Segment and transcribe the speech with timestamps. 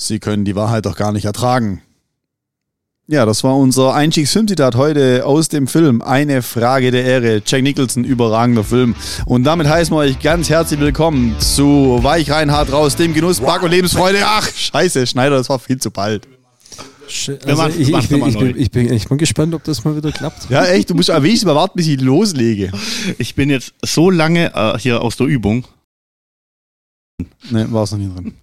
[0.00, 1.82] Sie können die Wahrheit doch gar nicht ertragen.
[3.08, 7.42] Ja, das war unser Einstiegsfilmzitat heute aus dem Film Eine Frage der Ehre.
[7.44, 8.94] Jack Nicholson, überragender Film.
[9.26, 13.40] Und damit heißen wir euch ganz herzlich willkommen zu Weich rein, hart raus, dem Genuss,
[13.40, 14.18] Back und Lebensfreude.
[14.24, 16.28] Ach, scheiße, Schneider, das war viel zu bald.
[17.44, 20.12] Also ich, ich, bin, ich, bin, ich, bin, ich bin gespannt, ob das mal wieder
[20.12, 20.48] klappt.
[20.48, 22.70] Ja, echt, du musst am wenigsten mal warten, bis ich loslege.
[23.18, 25.64] Ich bin jetzt so lange äh, hier aus der Übung.
[27.50, 28.34] Ne, war es noch nie drin.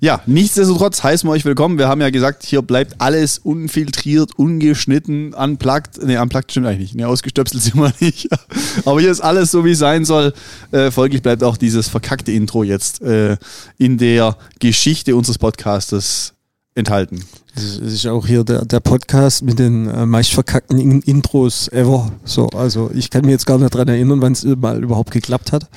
[0.00, 1.78] Ja, nichtsdestotrotz heißen wir euch willkommen.
[1.78, 6.02] Wir haben ja gesagt, hier bleibt alles unfiltriert, ungeschnitten, unplugged.
[6.02, 6.94] Ne, unplugged stimmt eigentlich nicht.
[6.96, 8.28] Ne, ausgestöpselt sind wir nicht.
[8.84, 10.32] Aber hier ist alles so, wie es sein soll.
[10.72, 13.36] Äh, folglich bleibt auch dieses verkackte Intro jetzt äh,
[13.78, 16.32] in der Geschichte unseres Podcastes
[16.74, 17.24] enthalten.
[17.54, 22.10] Es ist auch hier der, der Podcast mit den äh, meist verkackten in Intros ever.
[22.24, 25.52] So, also ich kann mir jetzt gar nicht daran erinnern, wann es mal überhaupt geklappt
[25.52, 25.68] hat.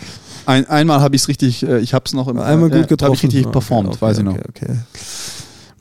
[0.48, 3.12] Ein, einmal habe ich es richtig, äh, ich habe es noch im, einmal gut getroffen.
[3.12, 4.34] Äh, ich richtig performt, okay, weiß ich noch.
[4.34, 4.76] Okay, okay.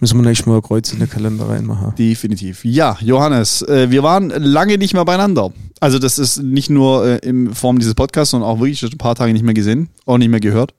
[0.00, 1.94] Müssen wir nächstes Mal ein Kreuz in den Kalender reinmachen.
[1.94, 2.64] Definitiv.
[2.64, 5.52] Ja, Johannes, äh, wir waren lange nicht mehr beieinander.
[5.78, 8.98] Also das ist nicht nur äh, in Form dieses Podcasts, sondern auch wirklich schon ein
[8.98, 10.74] paar Tage nicht mehr gesehen, auch nicht mehr gehört.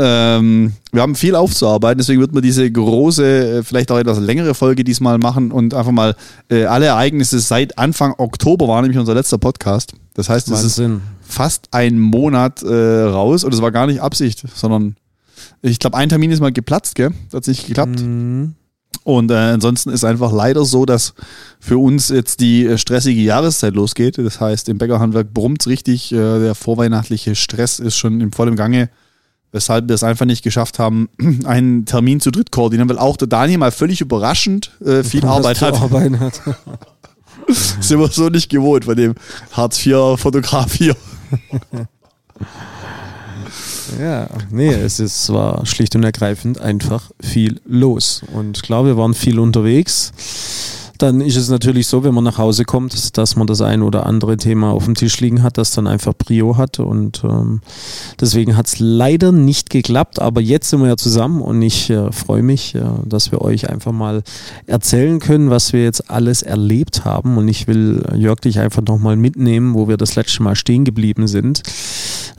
[0.00, 4.54] Ähm, wir haben viel aufzuarbeiten, deswegen wird man diese große, äh, vielleicht auch etwas längere
[4.54, 6.14] Folge diesmal machen und einfach mal
[6.48, 9.94] äh, alle Ereignisse seit Anfang Oktober war nämlich unser letzter Podcast.
[10.14, 10.82] Das heißt, es ist
[11.20, 14.94] fast ein Monat äh, raus und es war gar nicht Absicht, sondern
[15.62, 17.10] ich glaube, ein Termin ist mal geplatzt, gell?
[17.30, 18.00] Das hat nicht geklappt.
[18.00, 18.54] Mhm.
[19.02, 21.14] Und äh, ansonsten ist einfach leider so, dass
[21.58, 24.18] für uns jetzt die äh, stressige Jahreszeit losgeht.
[24.18, 26.12] Das heißt, im Bäckerhandwerk brummt es richtig.
[26.12, 28.90] Äh, der vorweihnachtliche Stress ist schon im vollen Gange
[29.52, 31.08] weshalb wir es einfach nicht geschafft haben,
[31.44, 35.60] einen Termin zu dritt koordinieren, weil auch der Daniel mal völlig überraschend äh, viel Arbeit
[35.60, 35.74] hat.
[35.74, 36.40] Arbeit hat.
[37.48, 39.14] Sind wir so nicht gewohnt von dem
[39.52, 40.94] Hartz-IV-Fotograf hier.
[43.98, 48.22] ja, nee, es ist, war schlicht und ergreifend einfach viel los.
[48.34, 50.12] Und klar, wir waren viel unterwegs
[50.98, 54.06] dann ist es natürlich so, wenn man nach Hause kommt, dass man das ein oder
[54.06, 56.80] andere Thema auf dem Tisch liegen hat, das dann einfach Prio hat.
[56.80, 57.60] Und ähm,
[58.20, 60.20] deswegen hat es leider nicht geklappt.
[60.20, 63.70] Aber jetzt sind wir ja zusammen und ich äh, freue mich, äh, dass wir euch
[63.70, 64.22] einfach mal
[64.66, 67.38] erzählen können, was wir jetzt alles erlebt haben.
[67.38, 70.84] Und ich will äh, Jörg dich einfach nochmal mitnehmen, wo wir das letzte Mal stehen
[70.84, 71.62] geblieben sind.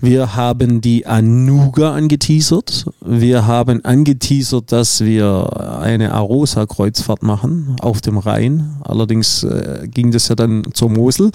[0.01, 2.85] Wir haben die Anuga angeteasert.
[3.05, 8.77] Wir haben angeteasert, dass wir eine Arosa-Kreuzfahrt machen auf dem Rhein.
[8.81, 11.31] Allerdings äh, ging das ja dann zur Mosel.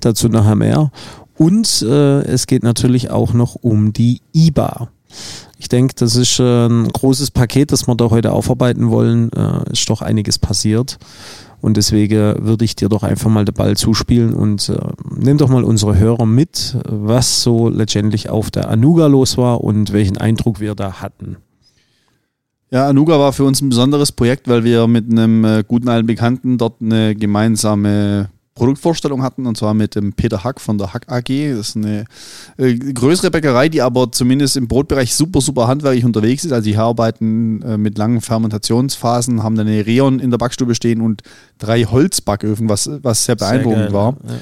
[0.00, 0.90] Dazu nachher mehr.
[1.36, 4.88] Und äh, es geht natürlich auch noch um die IBA.
[5.58, 9.30] Ich denke, das ist ein großes Paket, das wir da heute aufarbeiten wollen.
[9.32, 10.98] Äh, ist doch einiges passiert.
[11.60, 14.78] Und deswegen würde ich dir doch einfach mal den Ball zuspielen und äh,
[15.16, 19.92] nimm doch mal unsere Hörer mit, was so letztendlich auf der Anuga los war und
[19.92, 21.36] welchen Eindruck wir da hatten.
[22.70, 26.06] Ja, Anuga war für uns ein besonderes Projekt, weil wir mit einem äh, guten alten
[26.06, 31.06] Bekannten dort eine gemeinsame Produktvorstellung hatten, und zwar mit dem Peter Hack von der Hack
[31.06, 31.28] AG.
[31.56, 32.04] Das ist eine
[32.56, 36.52] äh, größere Bäckerei, die aber zumindest im Brotbereich super, super handwerklich unterwegs ist.
[36.52, 41.22] Also die arbeiten äh, mit langen Fermentationsphasen, haben eine Reon in der Backstube stehen und
[41.58, 44.16] drei Holzbacköfen, was, was sehr beeindruckend sehr geil, war.
[44.26, 44.34] Ja.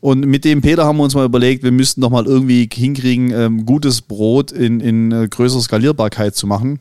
[0.00, 3.32] Und mit dem Peter haben wir uns mal überlegt, wir müssten doch mal irgendwie hinkriegen,
[3.32, 6.78] ähm, gutes Brot in, in äh, größerer Skalierbarkeit zu machen.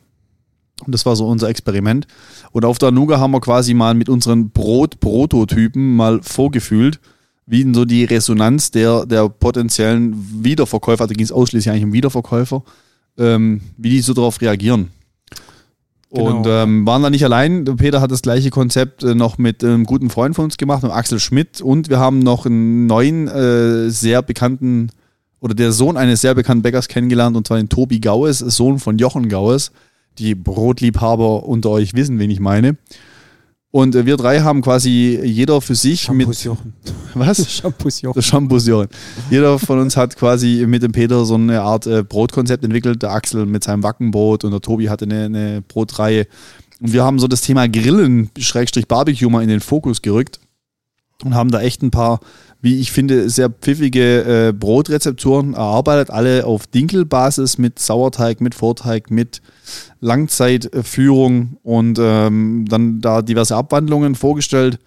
[0.83, 2.05] Und das war so unser Experiment.
[2.51, 6.99] Und auf der Nuga haben wir quasi mal mit unseren Brot-Prototypen mal vorgefühlt,
[7.45, 12.63] wie so die Resonanz der, der potenziellen Wiederverkäufer, da ging es ausschließlich eigentlich um Wiederverkäufer,
[13.17, 14.89] ähm, wie die so darauf reagieren.
[16.11, 16.37] Genau.
[16.37, 17.65] Und ähm, waren da nicht allein.
[17.65, 20.91] Peter hat das gleiche Konzept äh, noch mit einem guten Freund von uns gemacht, mit
[20.91, 21.61] Axel Schmidt.
[21.61, 24.89] Und wir haben noch einen neuen, äh, sehr bekannten,
[25.39, 28.97] oder der Sohn eines sehr bekannten Bäckers kennengelernt, und zwar den Tobi Gaues, Sohn von
[28.97, 29.71] Jochen Gaues
[30.17, 32.77] die Brotliebhaber unter euch wissen, wen ich meine.
[33.71, 36.29] Und äh, wir drei haben quasi jeder für sich mit.
[37.13, 37.51] Was?
[37.57, 38.15] Shampoos Jochen.
[38.15, 38.87] Das Shampoos Jochen.
[39.29, 43.01] Jeder von uns hat quasi mit dem Peter so eine Art äh, Brotkonzept entwickelt.
[43.01, 46.27] Der Axel mit seinem Wackenbrot und der Tobi hatte eine, eine Brotreihe.
[46.79, 50.39] Und wir haben so das Thema Grillen, Schrägstrich Barbecue mal in den Fokus gerückt
[51.23, 52.19] und haben da echt ein paar
[52.65, 59.11] wie ich finde, sehr pfiffige äh, Brotrezepturen erarbeitet, alle auf Dinkelbasis mit Sauerteig, mit Vorteig,
[59.11, 59.43] mit
[59.99, 64.79] Langzeitführung und ähm, dann da diverse Abwandlungen vorgestellt.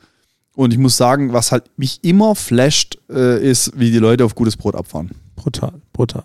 [0.54, 4.34] Und ich muss sagen, was halt mich immer flasht, äh, ist, wie die Leute auf
[4.34, 5.12] gutes Brot abfahren.
[5.36, 6.24] Brutal, brutal.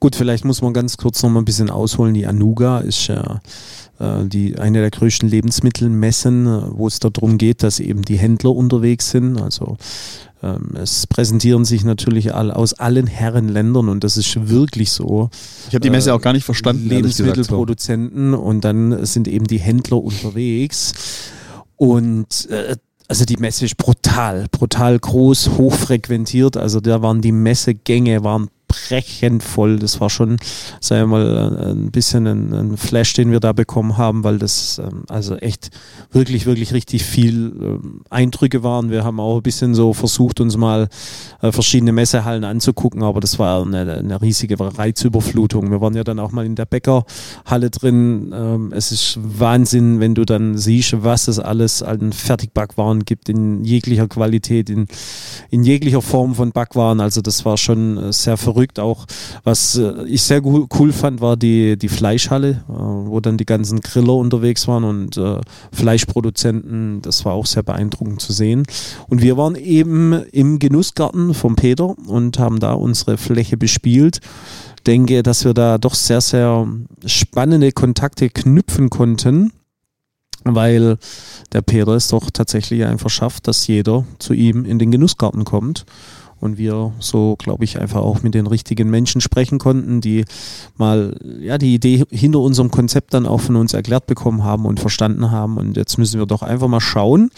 [0.00, 2.14] Gut, vielleicht muss man ganz kurz noch mal ein bisschen ausholen.
[2.14, 3.40] Die Anuga ist ja
[3.98, 8.50] äh, die, eine der größten Lebensmittelmessen, äh, wo es darum geht, dass eben die Händler
[8.50, 9.40] unterwegs sind.
[9.40, 9.76] Also
[10.42, 15.30] ähm, es präsentieren sich natürlich all, aus allen Herrenländern und das ist wirklich so.
[15.68, 16.88] Ich habe die Messe äh, auch gar nicht verstanden.
[16.88, 20.94] Lebensmittelproduzenten und dann sind eben die Händler unterwegs
[21.76, 22.76] und äh,
[23.08, 26.56] also die Messe ist brutal, brutal groß, hochfrequentiert.
[26.56, 29.78] Also da waren die Messegänge waren brechend voll.
[29.78, 30.38] Das war schon,
[30.80, 34.78] sagen wir mal, ein bisschen ein, ein Flash, den wir da bekommen haben, weil das
[34.78, 35.70] ähm, also echt
[36.10, 38.90] wirklich, wirklich richtig viel ähm, Eindrücke waren.
[38.90, 40.88] Wir haben auch ein bisschen so versucht, uns mal
[41.40, 45.70] äh, verschiedene Messehallen anzugucken, aber das war eine, eine riesige Reizüberflutung.
[45.70, 48.32] Wir waren ja dann auch mal in der Bäckerhalle drin.
[48.34, 53.64] Ähm, es ist Wahnsinn, wenn du dann siehst, was es alles an Fertigbackwaren gibt in
[53.64, 54.86] jeglicher Qualität, in,
[55.50, 57.00] in jeglicher Form von Backwaren.
[57.00, 59.06] Also das war schon äh, sehr verrückt verrückt auch.
[59.44, 63.80] Was äh, ich sehr cool fand, war die, die Fleischhalle, äh, wo dann die ganzen
[63.80, 65.40] Griller unterwegs waren und äh,
[65.72, 67.02] Fleischproduzenten.
[67.02, 68.64] Das war auch sehr beeindruckend zu sehen.
[69.08, 74.20] Und wir waren eben im Genussgarten vom Peter und haben da unsere Fläche bespielt
[74.84, 76.66] denke, dass wir da doch sehr, sehr
[77.06, 79.52] spannende Kontakte knüpfen konnten,
[80.42, 80.98] weil
[81.52, 85.86] der Peter es doch tatsächlich einfach schafft, dass jeder zu ihm in den Genussgarten kommt
[86.42, 90.24] und wir so, glaube ich, einfach auch mit den richtigen Menschen sprechen konnten, die
[90.76, 94.80] mal ja die Idee hinter unserem Konzept dann auch von uns erklärt bekommen haben und
[94.80, 95.56] verstanden haben.
[95.56, 97.30] Und jetzt müssen wir doch einfach mal schauen,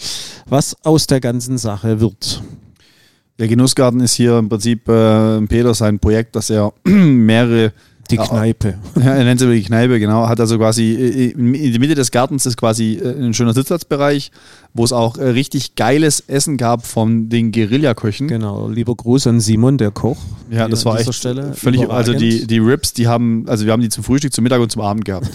[0.47, 2.41] was aus der ganzen Sache wird.
[3.37, 7.73] Der Genussgarten ist hier im Prinzip äh, Peter sein Projekt, dass er mehrere
[8.11, 8.75] die Kneipe.
[8.95, 10.27] Ja, er nennt sie die Kneipe, genau.
[10.27, 14.31] Hat also quasi äh, in der Mitte des Gartens ist quasi äh, ein schöner Sitzplatzbereich,
[14.73, 18.27] wo es auch äh, richtig geiles Essen gab von den Guerillaköchen.
[18.27, 20.17] Genau, lieber Gruß an Simon, der Koch.
[20.49, 23.81] Ja, das war echt Stelle völlig, also die, die Ribs, die haben, also wir haben
[23.81, 25.29] die zum Frühstück, zum Mittag und zum Abend gehabt.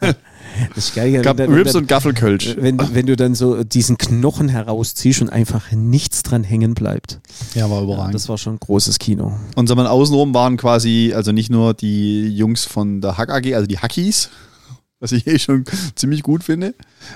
[0.74, 1.22] Das ist geil.
[1.22, 2.56] Gab wenn, Rips wenn, und Gaffelkölsch.
[2.58, 7.20] Wenn, wenn du dann so diesen Knochen herausziehst und einfach nichts dran hängen bleibt.
[7.54, 8.08] Ja, war überragend.
[8.08, 9.36] Ja, das war schon ein großes Kino.
[9.56, 13.66] Und so, außenrum waren quasi, also nicht nur die Jungs von der Hack AG, also
[13.66, 14.30] die Hackies,
[15.00, 15.64] was ich eh schon
[15.94, 16.74] ziemlich gut finde,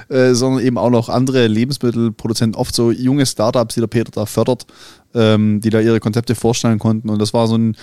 [0.08, 4.26] äh, sondern eben auch noch andere Lebensmittelproduzenten, oft so junge Startups, die der Peter da
[4.26, 4.66] fördert,
[5.14, 7.08] ähm, die da ihre Konzepte vorstellen konnten.
[7.08, 7.76] Und das war so ein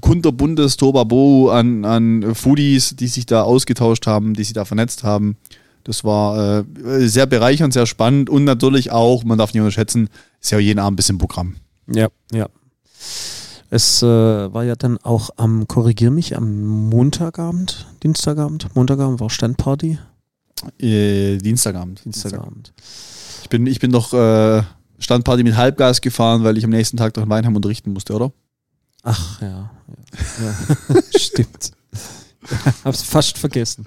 [0.00, 5.36] kunterbuntes Tobabo an, an Foodies, die sich da ausgetauscht haben, die sich da vernetzt haben.
[5.84, 10.08] Das war äh, sehr bereichernd, sehr spannend und natürlich auch, man darf nicht unterschätzen,
[10.40, 11.56] ist ja jeden Abend ein bisschen Programm.
[11.86, 12.48] Ja, ja.
[13.70, 19.98] Es äh, war ja dann auch am, korrigier mich, am Montagabend, Dienstagabend, Montagabend war Standparty.
[20.78, 22.04] Äh, Dienstagabend.
[22.04, 22.72] Dienstagabend.
[23.42, 24.62] Ich bin, ich bin doch äh,
[24.98, 28.32] Standparty mit Halbgas gefahren, weil ich am nächsten Tag doch in Weinheim unterrichten musste, oder?
[29.02, 29.70] Ach ja, ja.
[30.94, 31.00] ja.
[31.16, 31.72] stimmt.
[32.84, 33.86] Hab's fast vergessen.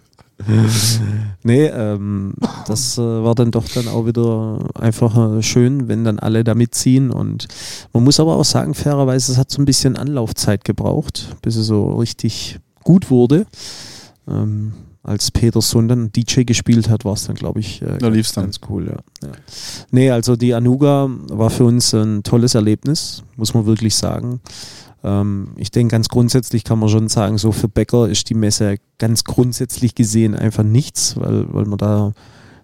[1.43, 2.33] nee, ähm,
[2.67, 6.55] das äh, war dann doch dann auch wieder einfach äh, schön, wenn dann alle da
[6.55, 7.11] mitziehen.
[7.11, 7.47] Und
[7.93, 11.67] man muss aber auch sagen, fairerweise, es hat so ein bisschen Anlaufzeit gebraucht, bis es
[11.67, 13.45] so richtig gut wurde.
[14.27, 14.73] Ähm,
[15.03, 18.87] als Peterson dann DJ gespielt hat, war es dann, glaube ich, äh, ganz, ganz, cool.
[18.87, 19.27] Ja.
[19.27, 19.33] ja.
[19.91, 24.39] Nee, also die Anuga war für uns ein tolles Erlebnis, muss man wirklich sagen.
[25.03, 28.77] Ähm, ich denke, ganz grundsätzlich kann man schon sagen, so für Bäcker ist die Messe
[28.99, 32.13] ganz grundsätzlich gesehen einfach nichts, weil, weil man da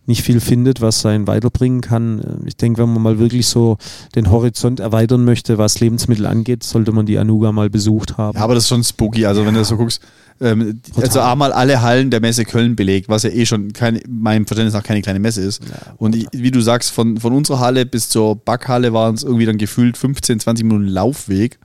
[0.10, 2.42] nicht viel findet, was einen weiterbringen kann.
[2.46, 3.78] Ich denke, wenn man mal wirklich so
[4.16, 8.36] den Horizont erweitern möchte, was Lebensmittel angeht, sollte man die Anuga mal besucht haben.
[8.36, 9.28] Ja, aber das ist schon spooky.
[9.28, 9.48] Also ja.
[9.48, 10.02] wenn du so guckst,
[10.42, 14.48] ähm, also einmal alle Hallen der Messe Köln belegt, was ja eh schon keine, meinem
[14.48, 15.64] Verständnis nach keine kleine Messe ist.
[15.64, 19.24] Ja, und ich, wie du sagst, von, von unserer Halle bis zur Backhalle waren es
[19.24, 21.60] irgendwie dann gefühlt 15, 20 Minuten Laufweg.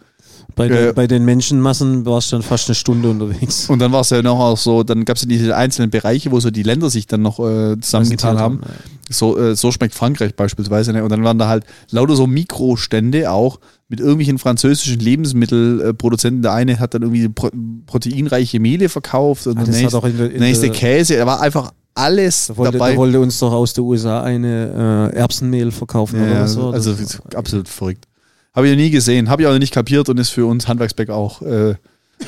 [0.57, 3.69] Bei, den, äh, bei den Menschenmassen warst du dann fast eine Stunde unterwegs.
[3.69, 6.31] Und dann war es ja noch auch so, dann gab es ja diese einzelnen Bereiche,
[6.31, 8.61] wo so die Länder sich dann noch äh, zusammengetan haben.
[8.63, 8.69] Ja.
[9.11, 10.93] So, äh, so schmeckt Frankreich beispielsweise.
[10.93, 11.03] Ne?
[11.03, 13.59] Und dann waren da halt lauter so Mikrostände auch
[13.89, 16.43] mit irgendwelchen französischen Lebensmittelproduzenten.
[16.43, 17.51] Der eine hat dann irgendwie pro
[17.87, 21.17] proteinreiche Mehle verkauft und ah, der nächste, in der, in nächste Käse.
[21.17, 22.93] Da war einfach alles da wollte, dabei.
[22.93, 26.71] Da wollte uns doch aus der USA eine äh, Erbsenmehl verkaufen ja, oder so.
[26.71, 26.95] Also
[27.35, 28.07] absolut verrückt.
[28.55, 30.69] Habe ich noch nie gesehen, habe ich auch noch nicht kapiert und ist für uns
[30.69, 31.75] Handwerksbeck auch äh,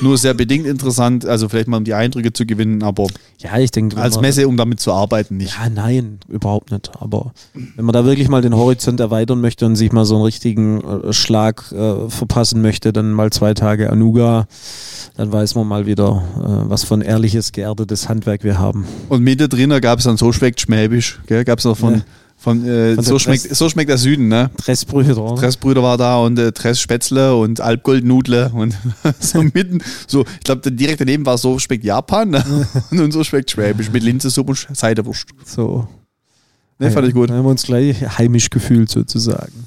[0.01, 1.25] nur sehr bedingt interessant.
[1.25, 3.07] Also vielleicht mal um die Eindrücke zu gewinnen, aber
[3.39, 5.57] ja, ich denke, als Messe, um damit zu arbeiten, nicht.
[5.57, 6.91] Ja, nein, überhaupt nicht.
[7.01, 7.33] Aber
[7.77, 10.81] wenn man da wirklich mal den Horizont erweitern möchte und sich mal so einen richtigen
[10.83, 14.49] äh, Schlag äh, verpassen möchte, dann mal zwei Tage Anuga,
[15.17, 18.85] dann weiß man mal wieder, äh, was für ein ehrliches, geerdetes Handwerk wir haben.
[19.09, 21.95] Und mit drinnen gab es dann so schmeckt schmäbisch, gab es noch von.
[21.95, 22.03] Ja
[22.39, 24.51] Von, äh, Von so, schmeckt, so schmeckt der Süden, ne?
[24.59, 25.35] Dressbrüder.
[25.37, 28.77] Tressbrüder war da und äh, Tress Spätzle und Alpgoldnudle und
[29.21, 32.45] so mitten, so, ich glaube, direkt daneben war so schmeckt Japan ne?
[32.91, 35.27] und so schmeckt Schwäbisch mit Linsensuppe und Seidewurst.
[35.45, 35.89] So.
[36.79, 37.31] Ne, fand ich gut.
[37.31, 39.67] Da haben wir uns gleich heimisch gefühlt sozusagen.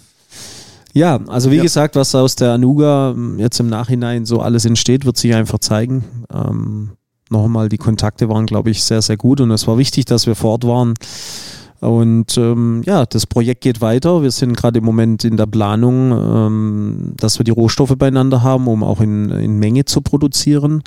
[0.93, 1.63] Ja, also wie Ja.
[1.63, 5.59] gesagt, was aus der Anuga ähm, jetzt im Nachhinein so alles entsteht, wird sich einfach
[5.59, 6.03] zeigen.
[6.33, 6.91] Ähm,
[7.31, 10.33] Nochmal, die Kontakte waren, glaube ich, sehr, sehr gut und es war wichtig, dass wir
[10.33, 10.95] vor Ort waren.
[11.81, 14.21] Und ähm, ja, das Projekt geht weiter.
[14.21, 18.67] Wir sind gerade im Moment in der Planung, ähm, dass wir die Rohstoffe beieinander haben,
[18.67, 20.83] um auch in, in Menge zu produzieren.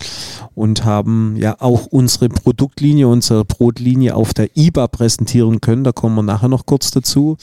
[0.55, 5.85] Und haben ja auch unsere Produktlinie, unsere Brotlinie auf der IBA präsentieren können.
[5.85, 7.37] Da kommen wir nachher noch kurz dazu.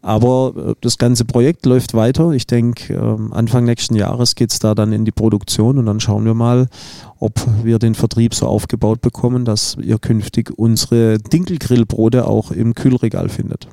[0.00, 2.30] Aber äh, das ganze Projekt läuft weiter.
[2.30, 6.00] Ich denke, ähm, Anfang nächsten Jahres geht es da dann in die Produktion und dann
[6.00, 6.68] schauen wir mal,
[7.18, 13.28] ob wir den Vertrieb so aufgebaut bekommen, dass ihr künftig unsere Dinkelgrillbrote auch im Kühlregal
[13.28, 13.68] findet.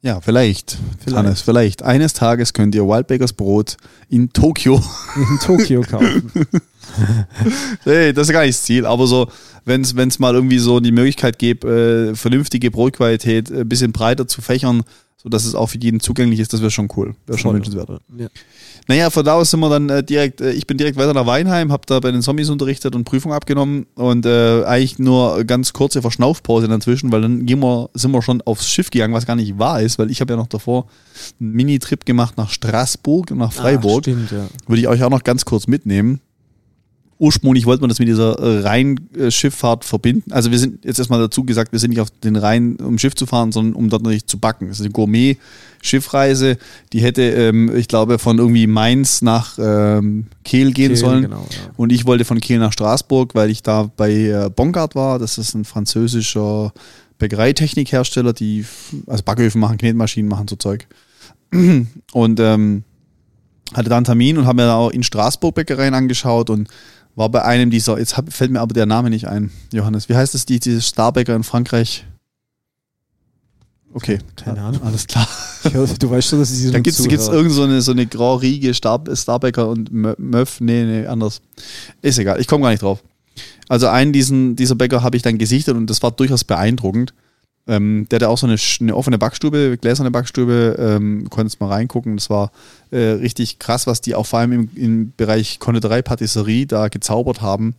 [0.00, 1.16] Ja, vielleicht, Vielleicht.
[1.16, 1.82] Hannes, vielleicht.
[1.82, 3.76] Eines Tages könnt ihr Wildbakers Brot
[4.08, 4.80] in Tokio
[5.16, 6.30] In Tokio kaufen.
[7.82, 9.28] Hey, das ist gar nicht das Ziel, aber so,
[9.64, 14.40] wenn es mal irgendwie so die Möglichkeit gibt, äh, vernünftige Brotqualität ein bisschen breiter zu
[14.40, 14.84] fächern,
[15.20, 17.14] sodass es auch für jeden zugänglich ist, das wäre schon cool.
[17.26, 17.90] Wäre schon wünschenswert.
[18.16, 18.28] Ja.
[18.86, 21.26] Naja, von da aus sind wir dann äh, direkt, äh, ich bin direkt weiter nach
[21.26, 25.72] Weinheim, habe da bei den Zombies unterrichtet und Prüfung abgenommen und äh, eigentlich nur ganz
[25.72, 29.36] kurze Verschnaufpause dazwischen, weil dann gehen wir, sind wir schon aufs Schiff gegangen, was gar
[29.36, 30.86] nicht wahr ist, weil ich habe ja noch davor
[31.40, 33.98] einen Mini-Trip gemacht nach Straßburg und nach Freiburg.
[33.98, 34.46] Ah, stimmt, ja.
[34.68, 36.20] Würde ich euch auch noch ganz kurz mitnehmen.
[37.20, 40.30] Ursprünglich wollte man das mit dieser äh, Rheinschifffahrt verbinden.
[40.30, 43.14] Also wir sind jetzt erstmal dazu gesagt, wir sind nicht auf den Rhein, um Schiff
[43.16, 44.68] zu fahren, sondern um dort natürlich zu backen.
[44.68, 46.58] Das ist eine Gourmet-Schiffreise,
[46.92, 51.22] die hätte, ähm, ich glaube, von irgendwie Mainz nach ähm, Kehl gehen Kehl, sollen.
[51.22, 51.72] genau, ja.
[51.76, 55.18] Und ich wollte von Kehl nach Straßburg, weil ich da bei äh, Bongard war.
[55.18, 56.72] Das ist ein französischer
[57.18, 58.64] Bäckereitechnikhersteller, die
[59.08, 60.86] also Backöfen machen, Knetmaschinen machen, so Zeug.
[62.12, 62.84] Und ähm,
[63.74, 66.68] hatte da einen Termin und habe mir da auch in Straßburg Bäckereien angeschaut und
[67.18, 70.08] war bei einem dieser, jetzt hab, fällt mir aber der Name nicht ein, Johannes.
[70.08, 72.06] Wie heißt es, die, diese Starbäcker in Frankreich?
[73.92, 74.18] Okay.
[74.36, 74.82] Keine Ahnung.
[74.82, 75.26] Alles klar.
[75.74, 78.06] Hoffe, du weißt schon, dass ich sie Da gibt es irgend so eine, so eine
[78.06, 80.60] Grand Riege Star, Starbäcker und Mö- Möff.
[80.60, 81.40] Nee, nee, anders.
[82.02, 83.02] Ist egal, ich komme gar nicht drauf.
[83.68, 87.14] Also einen diesen, dieser Bäcker habe ich dann gesichtet und das war durchaus beeindruckend.
[87.68, 92.16] Ähm, der hatte auch so eine, eine offene Backstube, gläserne Backstube, ähm, konntest mal reingucken.
[92.16, 92.50] Das war
[92.90, 97.42] äh, richtig krass, was die auch vor allem im, im Bereich Konditorei, Patisserie da gezaubert
[97.42, 97.74] haben.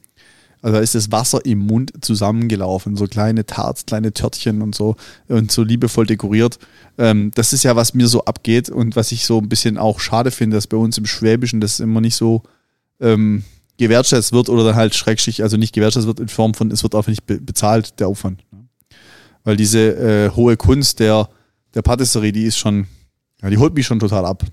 [0.62, 4.96] Also da ist das Wasser im Mund zusammengelaufen, so kleine Tarts, kleine Törtchen und so
[5.28, 6.60] und so liebevoll dekoriert.
[6.98, 10.00] Ähm, das ist ja, was mir so abgeht und was ich so ein bisschen auch
[10.00, 12.44] schade finde, dass bei uns im Schwäbischen das immer nicht so
[13.00, 13.44] ähm,
[13.78, 16.94] gewertschätzt wird oder dann halt schrecklich, also nicht gewertschätzt wird in Form von, es wird
[16.94, 18.44] auch nicht be bezahlt, der Aufwand.
[19.50, 21.28] Weil diese äh, hohe Kunst der,
[21.74, 22.86] der Patisserie, die ist schon,
[23.42, 24.44] ja, die holt mich schon total ab.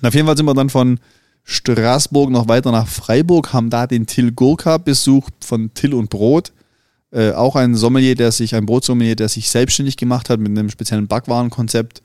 [0.00, 0.98] Und auf jeden Fall sind wir dann von
[1.44, 6.52] Straßburg noch weiter nach Freiburg, haben da den Till Gurka besucht von Till und Brot.
[7.12, 10.68] Äh, auch ein Sommelier, der sich, ein Brotsommelier, der sich selbstständig gemacht hat mit einem
[10.68, 12.02] speziellen Backwarenkonzept.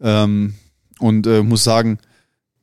[0.00, 0.54] Ähm,
[0.98, 1.98] und äh, muss sagen,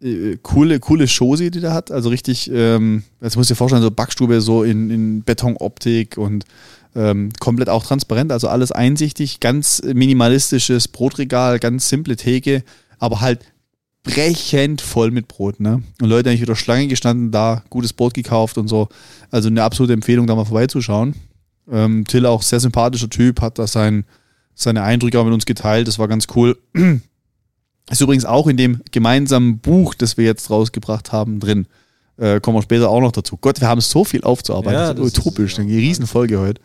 [0.02, 1.92] äh, coole, coole Chose, die der hat.
[1.92, 6.46] Also richtig, ähm, jetzt musst du dir vorstellen, so Backstube so in, in Betonoptik und
[6.96, 12.64] ähm, komplett auch transparent, also alles einsichtig, ganz minimalistisches Brotregal, ganz simple Theke,
[13.00, 13.40] aber halt
[14.04, 15.84] brechend voll mit Brot, ne?
[16.02, 18.90] Und Leute eigentlich wieder Schlange gestanden, da gutes Brot gekauft und so.
[19.30, 21.16] Also eine absolute Empfehlung, da mal vorbeizuschauen.
[21.72, 24.06] Ähm, Till auch sehr sympathischer Typ, hat da sein,
[24.56, 26.58] seine Eindrücke auch mit uns geteilt, das war ganz cool.
[27.90, 31.68] Ist übrigens auch in dem gemeinsamen Buch, das wir jetzt rausgebracht haben, drin.
[32.18, 33.38] Äh, kommen wir später auch noch dazu.
[33.38, 34.74] Gott, wir haben so viel aufzuarbeiten.
[34.80, 35.58] Ja, das ist das ist- utopisch.
[35.58, 36.62] ja, eine Riesenfolge heute.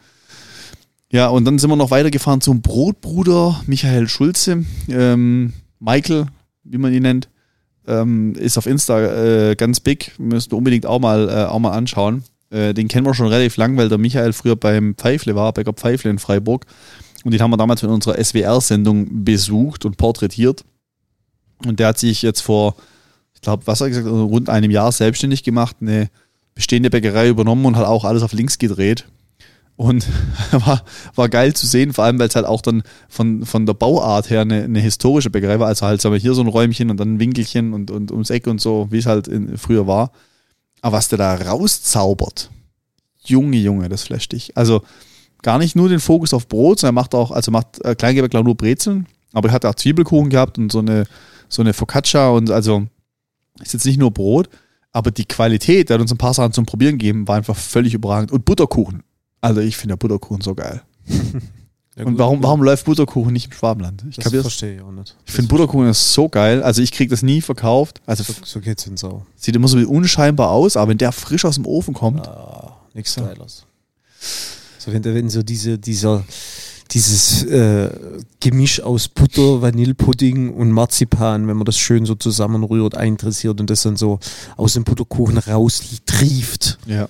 [1.13, 4.65] Ja, und dann sind wir noch weitergefahren zum Brotbruder Michael Schulze.
[4.89, 6.27] Ähm, Michael,
[6.65, 7.29] wie man ihn nennt,
[7.87, 9.01] ähm, ist auf Insta
[9.51, 10.13] äh, ganz big.
[10.19, 12.25] Müsst ihr unbedingt auch mal, äh, auch mal anschauen.
[12.51, 15.73] Äh, den kennen wir schon relativ lang, weil der Michael früher beim Pfeifle war, Bäcker
[15.73, 16.67] Pfeifle in Freiburg.
[17.25, 20.65] Und den haben wir damals in unserer SWR-Sendung besucht und porträtiert.
[21.65, 22.77] Und der hat sich jetzt vor,
[23.35, 26.09] ich glaube, was hat er gesagt, also rund einem Jahr selbstständig gemacht, eine
[26.55, 29.07] bestehende Bäckerei übernommen und hat auch alles auf links gedreht.
[29.77, 30.07] Und
[30.53, 30.83] war,
[31.15, 34.31] war geil zu sehen, vor allem weil es halt auch dann von, von der Bauart
[34.31, 35.69] her eine, eine historische Bäckerei war.
[35.69, 38.31] Also halt, sagen wir, hier so ein Räumchen und dann ein Winkelchen und, und ums
[38.31, 40.13] Eck und so, wie es halt in, früher war.
[40.81, 42.51] Aber was der da rauszaubert,
[43.25, 44.57] Junge, Junge, das flasht dich.
[44.57, 44.83] Also
[45.43, 48.33] gar nicht nur den Fokus auf Brot, sondern er macht auch, also macht äh, Kleingebäck
[48.33, 51.05] nur Brezeln, aber er hat auch Zwiebelkuchen gehabt und so eine,
[51.49, 52.87] so eine Focaccia und also
[53.61, 54.49] ist jetzt nicht nur Brot,
[54.93, 57.95] aber die Qualität, der hat uns ein paar Sachen zum Probieren gegeben, war einfach völlig
[57.95, 58.33] überragend.
[58.33, 59.03] Und Butterkuchen.
[59.41, 60.83] Also ich finde der Butterkuchen so geil.
[61.99, 64.05] Ja, Und warum, warum läuft Butterkuchen nicht im Schwabenland?
[64.11, 65.17] Ich, Das verstehe ich auch nicht.
[65.25, 66.63] ich finde Butterkuchen ist so geil.
[66.63, 68.03] Also ich kriege das nie verkauft.
[68.05, 69.25] Also So, so geht's in Sau.
[69.35, 73.15] sieht immer so unscheinbar aus, aber wenn der frisch aus dem Ofen kommt, Ah, nichts
[73.15, 73.65] Geiles.
[74.79, 76.23] So, wenn, wenn so diese, dieser,
[76.91, 77.89] dieses äh,
[78.41, 83.81] Gemisch aus Butter, Vanillepudding und Marzipan, wenn man das schön so zusammenrührt, eintressiert und das
[83.85, 84.19] dann so
[84.59, 86.79] aus dem Butterkuchen raustrieft.
[86.85, 87.09] Ja.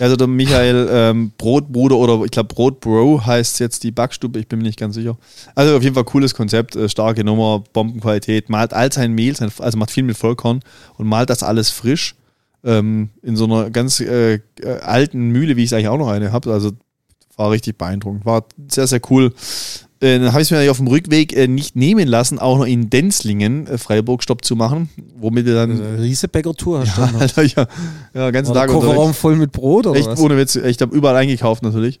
[0.00, 4.58] Also der Michael ähm, Brotbruder oder ich glaube Brotbro heißt jetzt die Backstube, ich bin
[4.58, 5.16] mir nicht ganz sicher.
[5.54, 9.50] Also auf jeden Fall cooles Konzept, äh, starke Nummer, Bombenqualität, malt all sein Mehl, sein,
[9.58, 10.60] also macht viel mit Vollkorn
[10.96, 12.14] und malt das alles frisch
[12.64, 14.40] ähm, in so einer ganz äh, äh,
[14.82, 16.52] alten Mühle, wie ich es eigentlich auch noch eine habe.
[16.52, 16.72] Also
[17.36, 19.32] war richtig beeindruckend, war sehr, sehr cool.
[20.00, 22.66] Äh, dann habe ich es mir auf dem Rückweg äh, nicht nehmen lassen, auch noch
[22.66, 24.88] in Denzlingen äh, Freiburg Stopp zu machen,
[25.18, 27.20] womit ihr dann Also, Riese-Bäcker-Tour hast du dann noch.
[27.20, 27.66] Alter, ja,
[28.14, 28.70] ja, ganzen Tag.
[28.70, 30.20] Kofferraum voll mit Brot oder Echt was?
[30.20, 31.98] ohne Witz, ich habe überall eingekauft natürlich.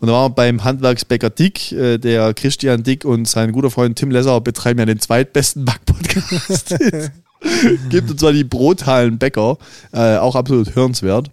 [0.00, 3.96] Und da waren wir beim Handwerksbäcker Dick, äh, der Christian Dick und sein guter Freund
[3.96, 6.74] Tim Lesser betreiben ja den zweitbesten Backpodcast.
[7.90, 9.58] Gibt uns zwar die brutalen Bäcker,
[9.92, 11.30] äh, auch absolut hörenswert.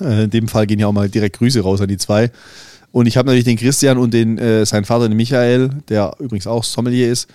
[0.00, 2.30] Äh, in dem Fall gehen ja auch mal direkt Grüße raus an die zwei.
[2.92, 6.46] Und ich habe natürlich den Christian und den äh, seinen Vater, den Michael, der übrigens
[6.46, 7.26] auch Sommelier ist,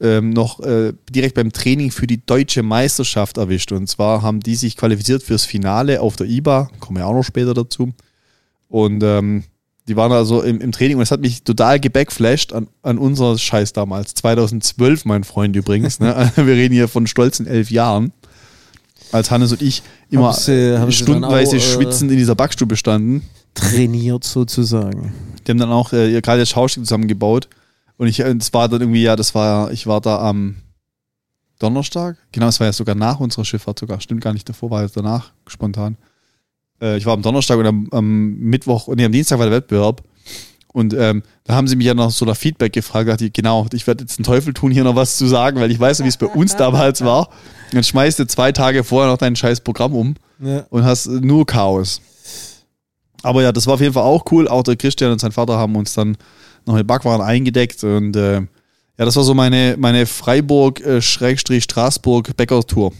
[0.00, 3.72] ähm, noch äh, direkt beim Training für die deutsche Meisterschaft erwischt.
[3.72, 7.22] Und zwar haben die sich qualifiziert fürs Finale auf der IBA, kommen wir auch noch
[7.22, 7.92] später dazu.
[8.68, 9.44] Und ähm,
[9.88, 13.38] die waren also im, im Training und es hat mich total gebackflasht an, an unser
[13.38, 14.12] Scheiß damals.
[14.14, 15.98] 2012, mein Freund übrigens.
[15.98, 16.30] ne?
[16.36, 18.12] Wir reden hier von stolzen elf Jahren.
[19.12, 22.76] Als Hannes und ich immer Haben sie- haben stundenweise auch, äh, schwitzend in dieser Backstube
[22.76, 23.22] standen.
[23.56, 25.12] Trainiert sozusagen.
[25.46, 27.48] Die haben dann auch äh, ihr gerade das Schaustück zusammengebaut.
[27.98, 30.56] Und ich, es war dann irgendwie, ja, das war, ich war da am
[31.58, 32.16] Donnerstag.
[32.32, 34.00] Genau, es war ja sogar nach unserer Schifffahrt sogar.
[34.00, 35.96] Stimmt gar nicht davor, war jetzt danach spontan.
[36.80, 40.02] Äh, ich war am Donnerstag und am, am Mittwoch, nee, am Dienstag war der Wettbewerb.
[40.72, 43.08] Und ähm, da haben sie mich ja noch so nach Feedback gefragt.
[43.08, 45.58] Da dachte ich, genau, ich werde jetzt den Teufel tun, hier noch was zu sagen,
[45.58, 47.30] weil ich weiß, wie es bei uns damals war.
[47.72, 50.66] Dann schmeißt du zwei Tage vorher noch dein scheiß Programm um Ja.
[50.68, 52.02] und hast nur Chaos.
[53.26, 54.46] Aber ja, das war auf jeden Fall auch cool.
[54.46, 56.16] Auch der Christian und sein Vater haben uns dann
[56.64, 58.42] noch mit Backwaren eingedeckt und äh,
[58.98, 62.92] ja, das war so meine, meine Freiburg-Straßburg-Bäcker-Tour.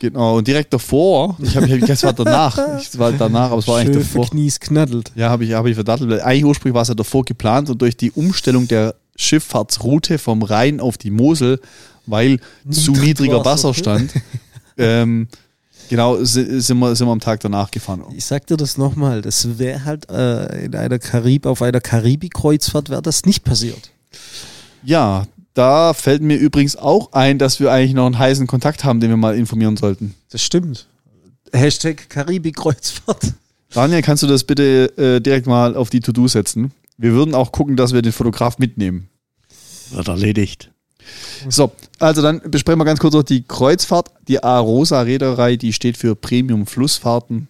[0.00, 3.68] Genau, und direkt davor, ich habe ich, das war danach, ich war danach, aber es
[3.68, 4.24] war eigentlich Schön davor.
[4.24, 5.12] für Knies knaddelt.
[5.14, 6.20] Ja, habe ich, hab ich verdattelt.
[6.20, 10.80] Eigentlich ursprünglich war es ja davor geplant und durch die Umstellung der Schifffahrtsroute vom Rhein
[10.80, 11.60] auf die Mosel,
[12.06, 13.68] weil zu Niedrig niedriger Wasser.
[13.68, 14.14] Wasserstand,
[14.78, 15.28] ähm,
[15.90, 18.02] genau, si- sind wir, sind wir am Tag danach gefahren.
[18.16, 22.88] Ich sag dir das nochmal, das wäre halt äh, in einer Karib, auf einer Karibik-Kreuzfahrt
[22.88, 23.90] wäre das nicht passiert.
[24.82, 29.00] Ja, da fällt mir übrigens auch ein, dass wir eigentlich noch einen heißen Kontakt haben,
[29.00, 30.14] den wir mal informieren sollten.
[30.30, 30.86] Das stimmt.
[31.52, 33.34] Hashtag Karibik-Kreuzfahrt.
[33.72, 36.72] Daniel, kannst du das bitte äh, direkt mal auf die To-Do setzen?
[36.96, 39.08] Wir würden auch gucken, dass wir den Fotograf mitnehmen.
[39.90, 40.70] Wird erledigt.
[41.48, 44.10] So, also dann besprechen wir ganz kurz noch die Kreuzfahrt.
[44.28, 47.48] Die Arosa Reederei, die steht für Premium Flussfahrten.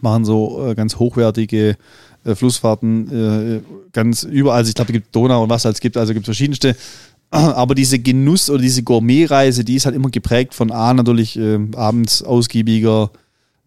[0.00, 1.76] Machen so äh, ganz hochwertige
[2.24, 3.60] äh, Flussfahrten, äh,
[3.92, 4.58] ganz überall.
[4.58, 6.76] Also ich glaube, es gibt Donau und was es gibt, also gibt es verschiedenste.
[7.30, 11.58] Aber diese Genuss- oder diese Gourmetreise, die ist halt immer geprägt von A, natürlich äh,
[11.76, 13.10] abends ausgiebiger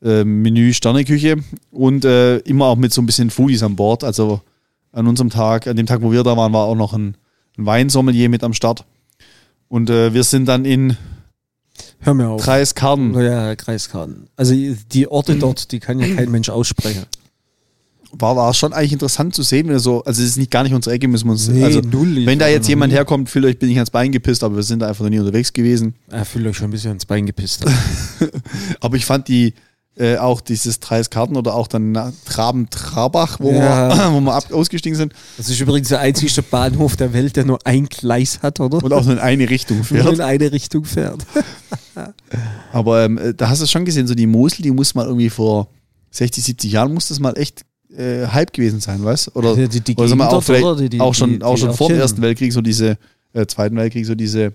[0.01, 1.37] äh, Menü Sterneküche
[1.71, 4.03] und äh, immer auch mit so ein bisschen Foodies an Bord.
[4.03, 4.41] Also
[4.91, 7.15] an unserem Tag, an dem Tag, wo wir da waren, war auch noch ein,
[7.57, 8.85] ein Weinsommelier mit am Start.
[9.69, 10.97] Und äh, wir sind dann in
[11.99, 12.41] Hör mir auf.
[12.41, 13.13] Kreiskarten.
[13.19, 14.27] Ja, Kreiskarten.
[14.35, 17.05] Also die Orte dort, die kann ja kein Mensch aussprechen.
[18.13, 20.73] War, war schon eigentlich interessant zu sehen, wenn so, also es ist nicht gar nicht
[20.73, 22.25] unsere Ecke, müssen wir uns, Nee, also null.
[22.25, 22.95] Wenn da jetzt jemand nie.
[22.97, 25.19] herkommt, fühlt euch, bin ich ans Bein gepisst, aber wir sind da einfach noch nie
[25.19, 25.93] unterwegs gewesen.
[26.09, 27.65] Er fühlt euch schon ein bisschen ins Bein gepisst.
[28.79, 29.53] Aber ich fand die,
[29.99, 33.89] äh, auch dieses Kreiskarten oder auch dann Traben-Trabach, wo, Ja.
[33.89, 37.45] wir, wo wir ab, ausgestiegen sind Das ist übrigens der einzige Bahnhof der Welt, der
[37.45, 38.83] nur ein Gleis hat, oder?
[38.83, 40.13] und auch nur in eine Richtung nur fährt.
[40.13, 41.25] in eine Richtung fährt.
[42.71, 45.29] Aber ähm, äh, da hast du schon gesehen, so die Mosel, die muss mal irgendwie
[45.29, 45.67] vor
[46.11, 47.63] 60, 70 Jahren, muss das mal echt
[47.95, 50.75] äh, Hype gewesen sein, weißt Oder, Ja, die- die oder auch, dort, oder?
[50.81, 51.99] Die- die- auch schon, die- auch die schon vor dem.
[51.99, 52.97] Ersten Weltkrieg, so diese,
[53.33, 54.53] äh, Zweiten Weltkrieg, so diese,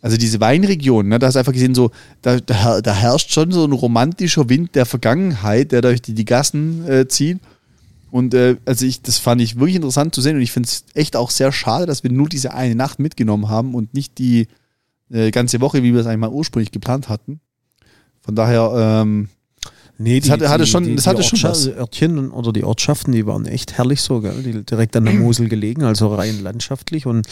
[0.00, 1.90] also diese Weinregion, ne, da hast du einfach gesehen, so,
[2.22, 6.24] da, da, da herrscht schon so ein romantischer Wind der Vergangenheit, der durch die, die
[6.24, 7.38] Gassen äh, zieht.
[8.10, 10.84] Und äh, also ich, das fand ich wirklich interessant zu sehen und ich finde es
[10.94, 14.48] echt auch sehr schade, dass wir nur diese eine Nacht mitgenommen haben und nicht die
[15.10, 17.40] äh, ganze Woche, wie wir es eigentlich mal ursprünglich geplant hatten.
[18.20, 19.28] Von daher, ähm,
[20.00, 21.66] Nee, Das hatte- hatte schon- das hatte schon was.
[21.66, 24.42] Örtchen oder die Ortschaften, die waren echt herrlich so, gell?
[24.44, 27.26] Die direkt an der Mosel gelegen, also rein landschaftlich und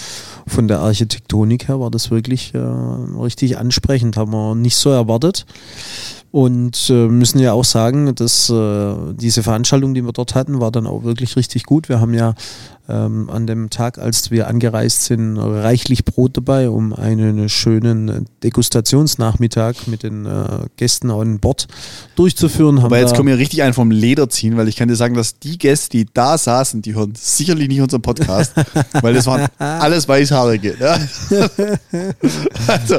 [0.48, 5.46] von der Architektonik her war das wirklich äh, richtig ansprechend, haben wir nicht so erwartet.
[6.31, 10.71] Und äh, müssen ja auch sagen, dass äh, diese Veranstaltung, die wir dort hatten, war
[10.71, 11.89] dann auch wirklich richtig gut.
[11.89, 12.35] Wir haben ja
[12.89, 19.87] ähm, an dem Tag, als wir angereist sind, reichlich Brot dabei, um einen schönen Degustationsnachmittag
[19.87, 21.67] mit den äh, Gästen an Bord
[22.15, 22.79] durchzuführen.
[22.79, 25.39] Aber jetzt kommen wir richtig einen vom Leder ziehen, weil ich kann dir sagen, dass
[25.39, 28.53] die Gäste, die da saßen, die hören sicherlich nicht unseren Podcast,
[29.01, 30.77] weil das waren alles Weißhaarige.
[30.79, 30.93] Ja?
[32.69, 32.97] also,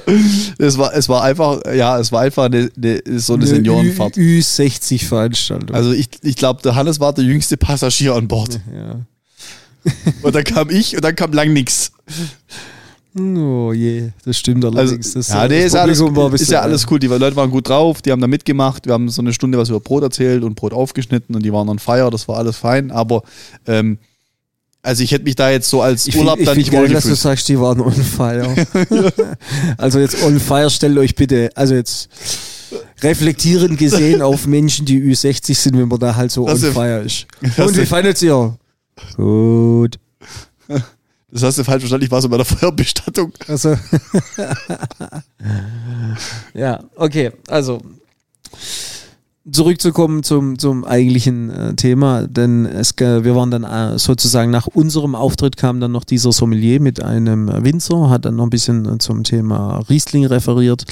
[0.58, 4.16] es war, es war einfach, ja, es war einfach eine, eine so eine, eine Seniorenfahrt.
[4.16, 5.76] Ü60-Veranstaltung.
[5.76, 8.60] Also ich, ich glaube, der Hannes war der jüngste Passagier an Bord.
[8.74, 9.02] Ja.
[10.22, 11.92] Und dann kam ich und dann kam lang nix.
[13.18, 15.16] Oh je, das stimmt allerdings.
[15.16, 17.00] Also, ja, nee, ist, alles, ist ja alles cool.
[17.00, 18.86] Die Leute waren gut drauf, die haben da mitgemacht.
[18.86, 21.68] Wir haben so eine Stunde was über Brot erzählt und Brot aufgeschnitten und die waren
[21.70, 22.92] on fire, das war alles fein.
[22.92, 23.24] Aber
[23.66, 23.98] ähm,
[24.84, 27.06] also ich hätte mich da jetzt so als ich Urlaub find, da nicht wohl dass
[27.06, 28.54] du sagst, die waren on fire.
[29.78, 32.10] also jetzt on fire, stellt euch bitte, also jetzt
[33.02, 37.02] reflektierend gesehen auf Menschen, die Ü60 sind, wenn man da halt so das on fire
[37.02, 37.26] ist.
[37.58, 38.58] Und wie fandet ihr?
[39.16, 40.00] Gut.
[41.30, 43.32] Das hast du falsch verstanden, ich war so bei der Feuerbestattung.
[43.48, 43.70] Also.
[46.54, 47.82] ja, okay, also
[49.52, 55.16] zurückzukommen zum, zum eigentlichen äh, Thema, denn es, wir waren dann äh, sozusagen nach unserem
[55.16, 58.98] Auftritt kam dann noch dieser Sommelier mit einem Winzer, hat dann noch ein bisschen äh,
[58.98, 60.86] zum Thema Riesling referiert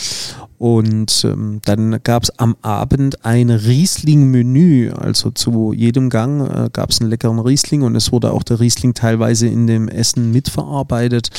[0.58, 6.92] und ähm, dann gab es am Abend ein Riesling-Menü, also zu jedem Gang äh, gab
[6.92, 11.30] es einen leckeren Riesling und es wurde auch der Riesling teilweise in dem Essen mitverarbeitet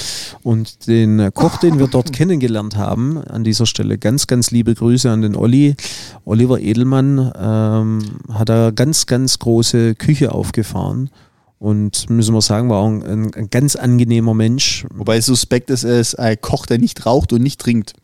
[0.42, 5.10] und den Koch, den wir dort kennengelernt haben, an dieser Stelle ganz, ganz liebe Grüße
[5.10, 5.76] an den Olli,
[6.24, 7.98] Oliver Edelmann, Mann ähm,
[8.32, 11.10] hat er ganz, ganz große Küche aufgefahren.
[11.58, 14.86] Und müssen wir sagen, war auch ein, ein ganz angenehmer Mensch.
[14.92, 17.94] Wobei suspekt ist, er ist ein Koch, der nicht raucht und nicht trinkt.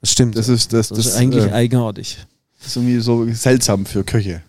[0.00, 0.36] Das stimmt.
[0.36, 2.18] Das ist, das, das, das ist eigentlich äh, eigenartig.
[2.58, 4.42] Das ist irgendwie so seltsam für Köche.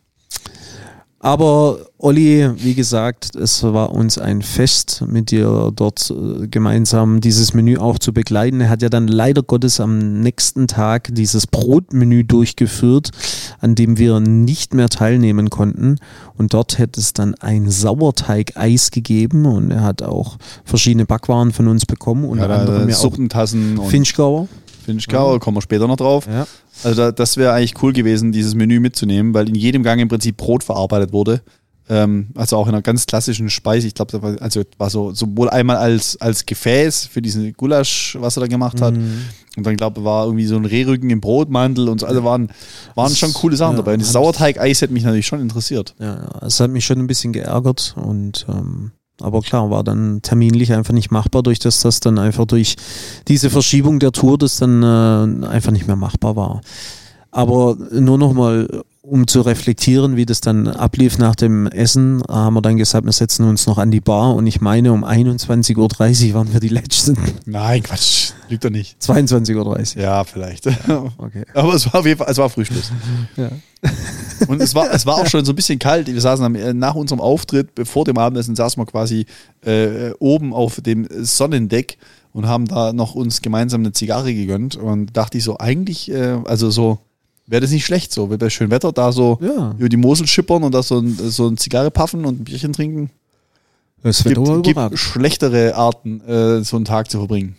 [1.19, 7.55] Aber Olli, wie gesagt, es war uns ein Fest, mit dir dort äh, gemeinsam dieses
[7.55, 8.61] Menü auch zu begleiten.
[8.61, 13.09] Er hat ja dann leider Gottes am nächsten Tag dieses Brotmenü durchgeführt,
[13.59, 15.95] an dem wir nicht mehr teilnehmen konnten.
[16.35, 21.67] Und dort hätte es dann ein Sauerteig-Eis gegeben und er hat auch verschiedene Backwaren von
[21.67, 22.25] uns bekommen.
[22.25, 24.47] Unter ja, anderem ja Suppentassen und Finchgauer.
[24.87, 25.39] Finchgauer, mhm.
[25.41, 26.27] kommen wir später noch drauf.
[26.27, 26.47] Ja.
[26.83, 30.07] Also da, das wäre eigentlich cool gewesen, dieses Menü mitzunehmen, weil in jedem Gang im
[30.07, 31.41] Prinzip Brot verarbeitet wurde.
[31.89, 33.85] Ähm, also auch in einer ganz klassischen Speise.
[33.85, 38.17] Ich glaube, das war, also war so sowohl einmal als, als Gefäß für diesen Gulasch,
[38.19, 38.95] was er da gemacht hat.
[38.95, 39.25] Mhm.
[39.57, 42.05] Und dann glaube ich, war irgendwie so ein Rehrücken im Brotmantel und so.
[42.05, 42.49] Also waren,
[42.95, 43.93] waren schon coole Sachen ja, dabei.
[43.93, 45.95] Und das Sauerteig-Eis hätte mich natürlich schon interessiert.
[45.99, 50.73] Ja, es hat mich schon ein bisschen geärgert und ähm, aber klar, war dann terminlich
[50.73, 52.75] einfach nicht machbar, durch das das dann einfach durch
[53.27, 56.61] diese Verschiebung der Tour das dann äh, einfach nicht mehr machbar war.
[57.31, 62.61] Aber nur nochmal, um zu reflektieren, wie das dann ablief nach dem Essen, haben wir
[62.61, 66.33] dann gesagt, wir setzen uns noch an die Bar und ich meine, um 21.30 Uhr
[66.33, 67.17] waren wir die Letzten.
[67.45, 69.01] Nein, Quatsch, liegt doch nicht.
[69.01, 69.55] 22.30
[69.97, 70.03] Uhr.
[70.03, 70.65] Ja, vielleicht.
[70.65, 71.45] Ja, okay.
[71.53, 72.91] Aber es war auf jeden Fall, es war Frühschluss.
[73.37, 73.49] Ja.
[74.47, 76.07] Und es war, es war auch schon so ein bisschen kalt.
[76.07, 79.25] Wir saßen am, äh, nach unserem Auftritt, vor dem Abendessen, saßen wir quasi
[79.65, 81.97] äh, oben auf dem Sonnendeck
[82.33, 84.75] und haben da noch uns gemeinsam eine Zigarre gegönnt.
[84.75, 86.99] Und dachte ich so, eigentlich, äh, also so,
[87.47, 89.73] wäre das nicht schlecht so, bei schönem Wetter da so ja.
[89.77, 92.73] über die Mosel schippern und da so ein, so ein Zigarre puffen und ein Bierchen
[92.73, 93.09] trinken.
[94.03, 97.55] Es gibt, gibt schlechtere Arten, äh, so einen Tag zu verbringen.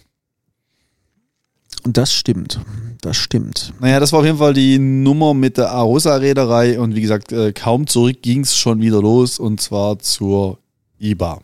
[1.84, 2.60] Und das stimmt.
[3.00, 3.72] Das stimmt.
[3.80, 7.52] Naja, das war auf jeden Fall die Nummer mit der Arosa-Reederei und wie gesagt, äh,
[7.52, 10.58] kaum zurück ging es schon wieder los und zwar zur
[11.00, 11.40] IBA.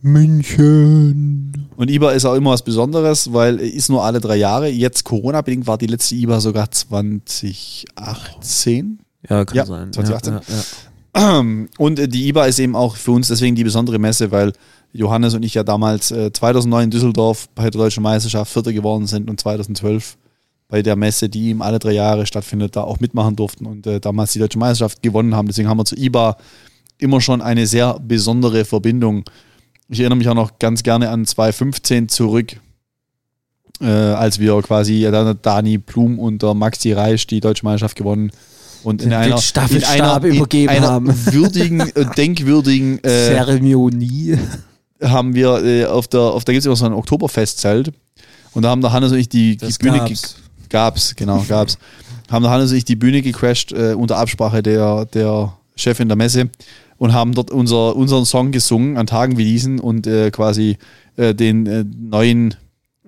[0.00, 1.68] München.
[1.76, 4.68] Und IBA ist auch immer was Besonderes, weil ist nur alle drei Jahre.
[4.68, 9.00] Jetzt Corona-bedingt war die letzte IBA sogar 2018.
[9.28, 9.92] Ja, kann ja, sein.
[9.92, 10.34] 2018.
[10.34, 10.40] Ja,
[11.14, 11.44] ja,
[11.78, 14.52] und die IBA ist eben auch für uns deswegen die besondere Messe, weil
[14.92, 19.06] Johannes und ich ja damals äh, 2009 in Düsseldorf bei der Deutschen Meisterschaft Vierter geworden
[19.06, 20.16] sind und 2012
[20.68, 24.00] bei der Messe, die ihm alle drei Jahre stattfindet, da auch mitmachen durften und äh,
[24.00, 25.48] damals die Deutsche Meisterschaft gewonnen haben.
[25.48, 26.36] Deswegen haben wir zu IBA
[26.98, 29.24] immer schon eine sehr besondere Verbindung.
[29.88, 32.56] Ich erinnere mich auch noch ganz gerne an 2015 zurück,
[33.80, 38.30] äh, als wir quasi ja, Dani Blum und der Maxi Reisch die Deutsche Meisterschaft gewonnen
[38.84, 41.26] und in einer, in einer, übergeben in einer haben.
[41.32, 44.38] würdigen, denkwürdigen äh, Zeremonie
[45.02, 47.92] haben wir äh, auf der, auf der gibt es immer so ein Oktoberfestzelt
[48.52, 50.36] und da haben der Hannes und ich die, die Bühne gab's.
[50.68, 51.78] gab's, genau, gab's.
[52.30, 56.16] haben der Hannes und ich die Bühne gecrashed äh, unter Absprache der, der Chefin der
[56.16, 56.50] Messe
[56.98, 60.76] und haben dort unser, unseren Song gesungen an Tagen wie diesen und äh, quasi
[61.16, 62.54] äh, den äh, neuen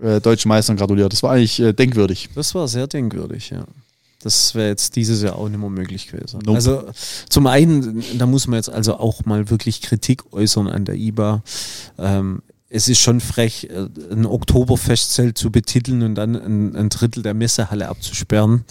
[0.01, 1.13] äh, deutschen Meistern gratuliert.
[1.13, 2.31] Das war eigentlich denkwürdig.
[2.35, 3.65] Das war sehr denkwürdig, ja.
[4.23, 6.41] Das wäre jetzt dieses Jahr auch nicht mehr möglich gewesen.
[6.45, 6.57] Nope.
[6.57, 6.85] Also
[7.31, 11.43] zum einen, da muss man jetzt also auch mal wirklich Kritik äußern an der IBA.
[11.99, 17.23] Ähm, es ist schon frech, äh, ein Oktoberfestzelt zu betiteln und dann ein, ein Drittel
[17.23, 18.65] der Messehalle abzusperren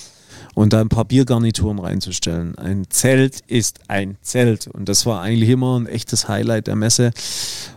[0.56, 2.58] und da ein paar Biergarnituren reinzustellen.
[2.58, 7.12] Ein Zelt ist ein Zelt und das war eigentlich immer ein echtes Highlight der Messe.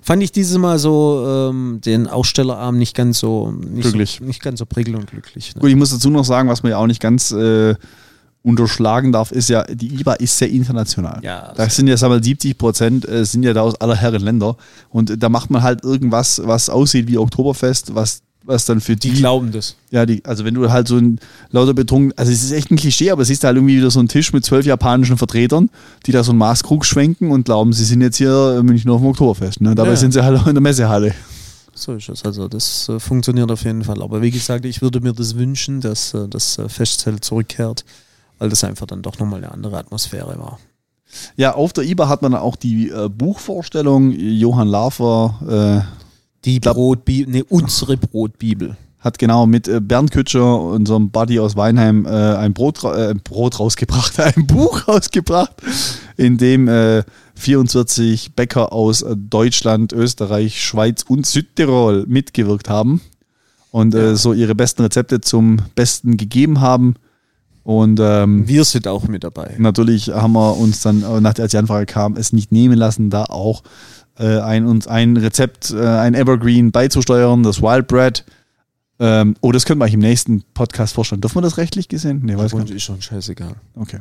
[0.00, 4.18] Fand ich dieses Mal so ähm, den Ausstellerarm nicht ganz so nicht, Glücklich.
[4.20, 5.54] So, nicht ganz so prickelnd und glücklich.
[5.54, 5.60] Ne?
[5.60, 7.74] Gut, ich muss dazu noch sagen, was man ja auch nicht ganz äh,
[8.42, 11.20] unterschlagen darf, ist ja, die IBA ist sehr international.
[11.22, 13.94] Ja, Da sind ja, sagen wir mal, 70 Prozent äh, sind ja da aus aller
[13.94, 14.56] Herren Länder.
[14.88, 18.96] Und äh, da macht man halt irgendwas, was aussieht wie Oktoberfest, was, was dann für
[18.96, 19.76] die, die glauben das.
[19.90, 21.18] ja, die, also wenn du halt so ein
[21.50, 23.98] lauter betrunken, also es ist echt ein Klischee, aber siehst du halt irgendwie wieder so
[23.98, 25.70] einen Tisch mit zwölf japanischen Vertretern,
[26.06, 29.00] die da so einen Maßkrug schwenken und glauben, sie sind jetzt hier in München auf
[29.00, 29.60] dem Oktoberfest.
[29.60, 29.74] Ne?
[29.74, 29.96] Dabei Ja.
[29.96, 31.14] sind sie halt auch in der Messehalle.
[31.74, 32.24] So ist es.
[32.24, 34.02] Also das äh, funktioniert auf jeden Fall.
[34.02, 37.84] Aber wie gesagt, ich würde mir das wünschen, dass äh, das äh, Festzelt zurückkehrt,
[38.38, 40.58] weil das einfach dann doch nochmal eine andere Atmosphäre war.
[41.36, 44.12] Ja, auf der IBA hat man auch die äh, Buchvorstellung.
[44.12, 46.01] Johann Lafer äh,
[46.44, 48.76] Die Brotbibel, ne, unsere Brotbibel.
[48.98, 53.10] hat genau mit äh, Bernd Kütscher, unserem Buddy aus Weinheim, äh, ein, Brot, ra- äh,
[53.10, 55.52] ein Brot rausgebracht, ein Buch rausgebracht,
[56.16, 57.02] in dem äh,
[57.34, 63.00] 44 Bäcker aus Deutschland, Österreich, Schweiz und Südtirol mitgewirkt haben
[63.70, 64.16] und äh, Ja.
[64.16, 66.94] so ihre besten Rezepte zum Besten gegeben haben.
[67.64, 69.54] Und ähm, Wir sind auch mit dabei.
[69.58, 73.08] natürlich haben wir uns dann, nach der als die Anfrage kam, es nicht nehmen lassen,
[73.08, 73.62] da auch
[74.18, 78.24] äh, ein, uns ein Rezept, äh, ein Evergreen beizusteuern, das Wild Bread.
[78.98, 81.20] Ähm, oh, das können wir eigentlich im nächsten Podcast vorstellen.
[81.20, 82.20] Dürfen wir das rechtlich gesehen?
[82.24, 82.74] Nee, weiß gar nicht.
[82.74, 83.54] ist schon scheißegal.
[83.74, 84.00] Okay.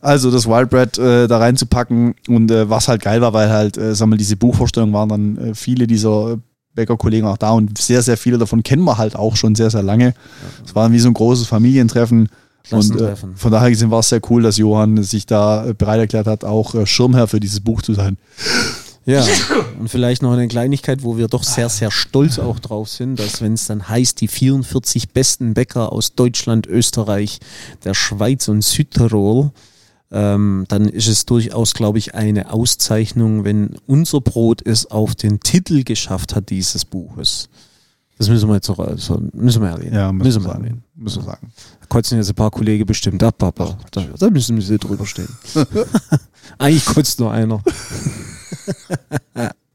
[0.00, 3.76] Also das Wild Bread äh, da reinzupacken und äh, was halt geil war, weil halt,
[3.76, 6.38] äh, sag mal, diese Buchvorstellung waren dann äh, viele dieser
[6.74, 9.82] Bäckerkollegen auch da und sehr, sehr viele davon kennen wir halt auch schon sehr, sehr
[9.82, 10.14] lange.
[10.64, 12.28] Es war wie so ein großes Familientreffen.
[12.70, 16.00] Und äh, von daher gesehen war es sehr cool, dass Johann sich da äh, bereit
[16.00, 18.18] erklärt hat, auch äh, Schirmherr für dieses Buch zu sein.
[19.06, 19.24] Ja,
[19.78, 23.40] und vielleicht noch eine Kleinigkeit, wo wir doch sehr, sehr stolz auch drauf sind, dass
[23.40, 27.38] wenn es dann heißt, die 44 besten Bäcker aus Deutschland, Österreich,
[27.84, 29.52] der Schweiz und Südtirol,
[30.10, 35.38] ähm, dann ist es durchaus, glaube ich, eine Auszeichnung, wenn unser Brot es auf den
[35.38, 37.48] Titel geschafft hat dieses Buches.
[38.18, 39.94] Das müssen wir jetzt noch, also müssen wir erwähnen.
[39.94, 40.64] Ja, müssen wir sagen.
[40.64, 40.82] erwähnen.
[40.96, 41.52] Müssen wir sagen.
[41.80, 43.78] Da kotzen jetzt ein paar Kollegen bestimmt ab, Papa.
[43.92, 45.28] Da, da müssen sie drüber stehen.
[46.58, 47.62] Eigentlich kotzt nur einer.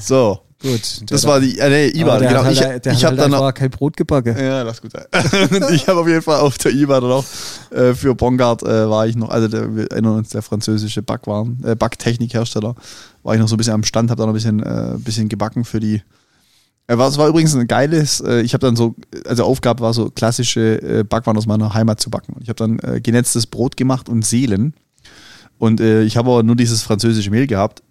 [0.00, 1.10] So, Gut.
[1.10, 2.44] das war die, äh, nee, IBA, Aber der genau.
[2.44, 4.36] halt, der ich habe halt dann auch, kein Brot gebacken.
[4.36, 4.92] Ja, das ist gut.
[4.94, 7.24] Und ich habe auf jeden Fall auf der IBA dann auch
[7.70, 11.62] äh, für Bongard äh, war ich noch, also der, wir erinnern uns, der französische Backwaren,
[11.64, 12.74] äh, Backtechnikhersteller,
[13.22, 15.28] war ich noch so ein bisschen am Stand, habe da noch ein bisschen, äh, bisschen
[15.28, 16.02] gebacken für die.
[16.86, 18.94] Äh, war, es war übrigens ein geiles, äh, ich habe dann so,
[19.26, 22.34] also Aufgabe war so klassische äh, Backwaren aus meiner Heimat zu backen.
[22.34, 24.74] Und ich habe dann äh, genetztes Brot gemacht und Seelen.
[25.64, 27.82] Und äh, ich habe aber nur dieses französische Mehl gehabt.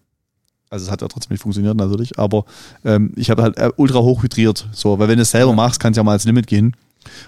[0.70, 2.46] Also es hat ja trotzdem nicht funktioniert natürlich, aber
[2.86, 4.68] ähm, ich habe halt äh, ultra hoch hydriert.
[4.72, 6.76] So, weil wenn du es selber machst, kann es ja mal ans Limit gehen.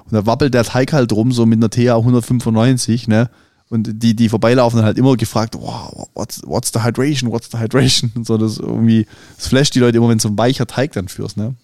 [0.06, 3.30] Und da wappelt der Teig halt rum, so mit einer TA 195, ne?
[3.70, 7.58] Und die, die vorbeilaufen, dann halt immer gefragt, wow, what's, what's the hydration, what's the
[7.58, 8.12] hydration?
[8.16, 10.92] Und so, das irgendwie, das flasht die Leute immer, wenn du so ein weicher Teig
[10.94, 11.56] dann führst, ne?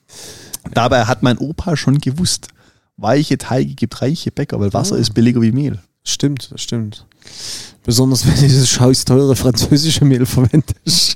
[0.74, 2.48] Dabei hat mein Opa schon gewusst,
[2.98, 5.00] weiche Teige gibt reiche Bäcker, weil Wasser Ah.
[5.00, 5.80] ist billiger wie Mehl.
[6.04, 7.06] Stimmt, das stimmt.
[7.84, 11.16] Besonders wenn du dieses scheiß teure französische Mehl verwendest.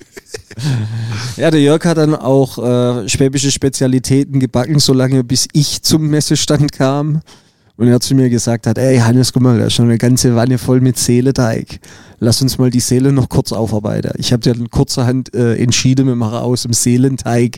[1.37, 6.71] ja, der Jörg hat dann auch äh, schwäbische Spezialitäten gebacken, solange bis ich zum Messestand
[6.71, 7.21] kam.
[7.77, 10.33] Und er zu mir gesagt hat, ey Hannes, guck mal, da ist schon eine ganze
[10.35, 11.79] Wanne voll mit Seeleteig.
[12.19, 14.13] Lass uns mal die Seele noch kurz aufarbeiten.
[14.17, 17.57] Ich habe dann kurzerhand äh, entschieden, wir machen aus dem Seelenteig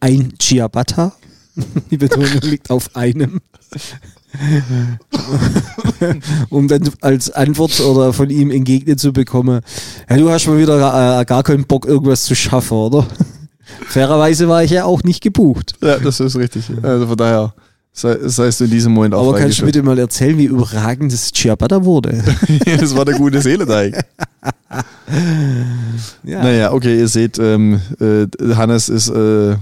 [0.00, 1.12] ein Ciabatta.
[1.90, 3.40] Die Betonung liegt auf einem.
[6.50, 9.60] um dann als Antwort oder von ihm entgegnet zu bekommen,
[10.08, 13.06] ja, du hast mal wieder äh, gar keinen Bock, irgendwas zu schaffen, oder?
[13.86, 15.74] Fairerweise war ich ja auch nicht gebucht.
[15.82, 16.64] Ja, das ist richtig.
[16.82, 17.54] Also von daher
[17.92, 21.12] sei, seist du in diesem Moment auch Aber kannst du bitte mal erzählen, wie überragend
[21.12, 22.22] das Ciabatta wurde?
[22.64, 24.04] das war der gute Seeleteig.
[26.24, 26.42] ja.
[26.42, 29.56] Naja, okay, ihr seht, ähm, äh, Hannes ist äh,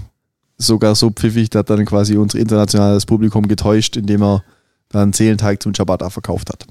[0.57, 4.43] sogar so pfiffig, der hat dann quasi unser internationales Publikum getäuscht, indem er
[4.89, 6.65] dann Seelenteig zum Ciabatta verkauft hat.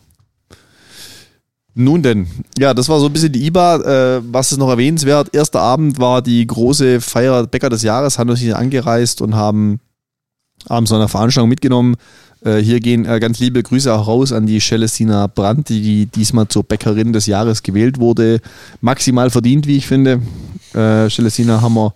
[1.79, 2.27] Nun denn,
[2.59, 3.77] ja, das war so ein bisschen die IBA.
[4.17, 5.35] Äh, was ist noch erwähnenswert?
[5.35, 9.81] Erster Abend war die große Feier Bäcker des Jahres, haben hier angereist und haben
[10.69, 11.97] abends so eine Veranstaltung mitgenommen.
[12.43, 16.49] Äh, hier gehen äh, ganz liebe Grüße auch raus an die Celestina Brandt, die diesmal
[16.49, 18.41] zur Bäckerin des Jahres gewählt wurde.
[18.81, 20.23] Maximal verdient, wie ich finde.
[20.73, 21.93] Äh, Celestina haben wir,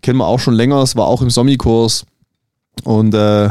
[0.00, 0.80] kennen wir auch schon länger.
[0.82, 2.06] Es war auch im Sommikurs.
[2.84, 3.50] Und äh,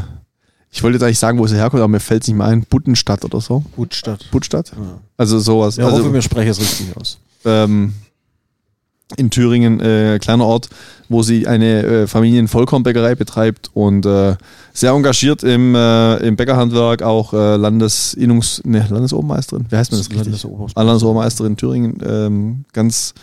[0.78, 2.62] Ich wollte jetzt eigentlich sagen, wo sie herkommt, aber mir fällt es nicht mehr ein.
[2.70, 3.64] Buttenstadt oder so.
[3.76, 4.28] Gutstadt.
[4.30, 4.72] Buttstadt?
[4.76, 5.00] Ja.
[5.18, 5.76] Also sowas.
[5.78, 7.18] Ja, also, hoffe, wir sprechen es richtig aus.
[7.46, 7.94] ähm,
[9.16, 10.70] in Thüringen, äh, kleiner Ort,
[11.10, 14.36] wo sie eine äh, Familienvollkornbäckerei betreibt und äh,
[14.74, 20.12] sehr engagiert im, äh, im Bäckerhandwerk, auch äh, Landesinnungs, ne, Landesobermeisterin, wie heißt man das
[20.12, 20.46] richtig?
[20.76, 23.14] Landesobermeisterin in Thüringen, ähm, ganz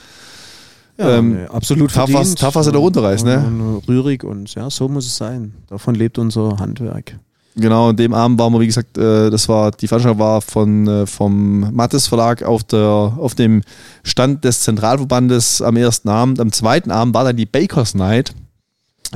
[0.99, 2.39] Ja, ähm, nee, absolut tough, was- verdient.
[2.41, 3.45] tough, was er da runterreißt, ne?
[3.47, 5.53] Und rührig und ja, so muss es sein.
[5.69, 7.17] Davon lebt unser Handwerk.
[7.57, 10.89] Genau, an dem Abend waren wir, wie gesagt, äh, das war, die Veranstaltung war von,
[10.89, 13.63] äh, vom Mattes Verlag auf der, auf dem
[14.03, 16.41] Stand des Zentralverbandes am ersten Abend.
[16.41, 18.35] Am zweiten Abend war dann die Bakers Night.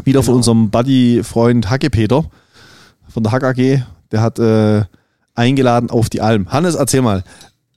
[0.04, 0.36] Wieder von Genau.
[0.36, 2.24] unserem Buddy-Freund Hacke Peter
[3.08, 3.82] von der Hack AG.
[4.12, 4.84] Der hat äh,
[5.34, 6.52] eingeladen auf die Alm.
[6.52, 7.24] Hannes, erzähl mal.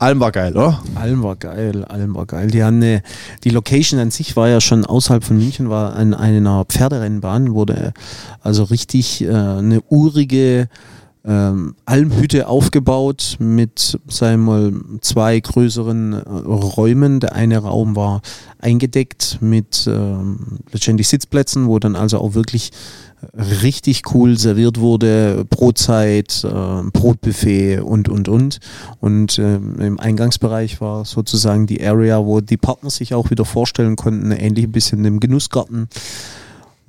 [0.01, 0.81] Alm war geil, oder?
[0.95, 2.47] Alm war geil, Alm war geil.
[2.49, 3.03] Die haben eine,
[3.43, 7.93] die Location an sich war ja schon außerhalb von München, war an einer Pferderennbahn, wurde
[8.41, 10.69] also richtig äh, eine urige
[11.23, 17.19] ähm, Almhütte aufgebaut mit, sagen wir mal, zwei größeren äh, Räumen.
[17.19, 18.23] Der eine Raum war
[18.57, 22.71] eingedeckt mit ähm, letztendlich Sitzplätzen, wo dann also auch wirklich
[23.33, 28.59] richtig cool serviert wurde, Brotzeit, äh, Brotbuffet und, und, und.
[28.99, 33.95] Und ähm, im Eingangsbereich war sozusagen die Area, wo die Partner sich auch wieder vorstellen
[33.95, 35.87] konnten, ähnlich ein bisschen im Genussgarten.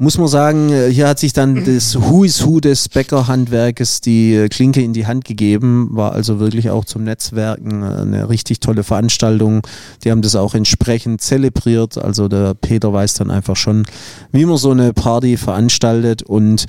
[0.02, 4.34] Muss man sagen, äh, hier hat sich dann das Who is Who des Bäckerhandwerkes die
[4.34, 8.58] äh, Klinke in die Hand gegeben, war also wirklich auch zum Netzwerken äh, eine richtig
[8.58, 9.64] tolle Veranstaltung.
[10.02, 11.98] Die haben das auch entsprechend zelebriert.
[11.98, 13.84] Also der Peter weiß dann einfach schon,
[14.32, 16.66] wie man so eine Party veranstaltet und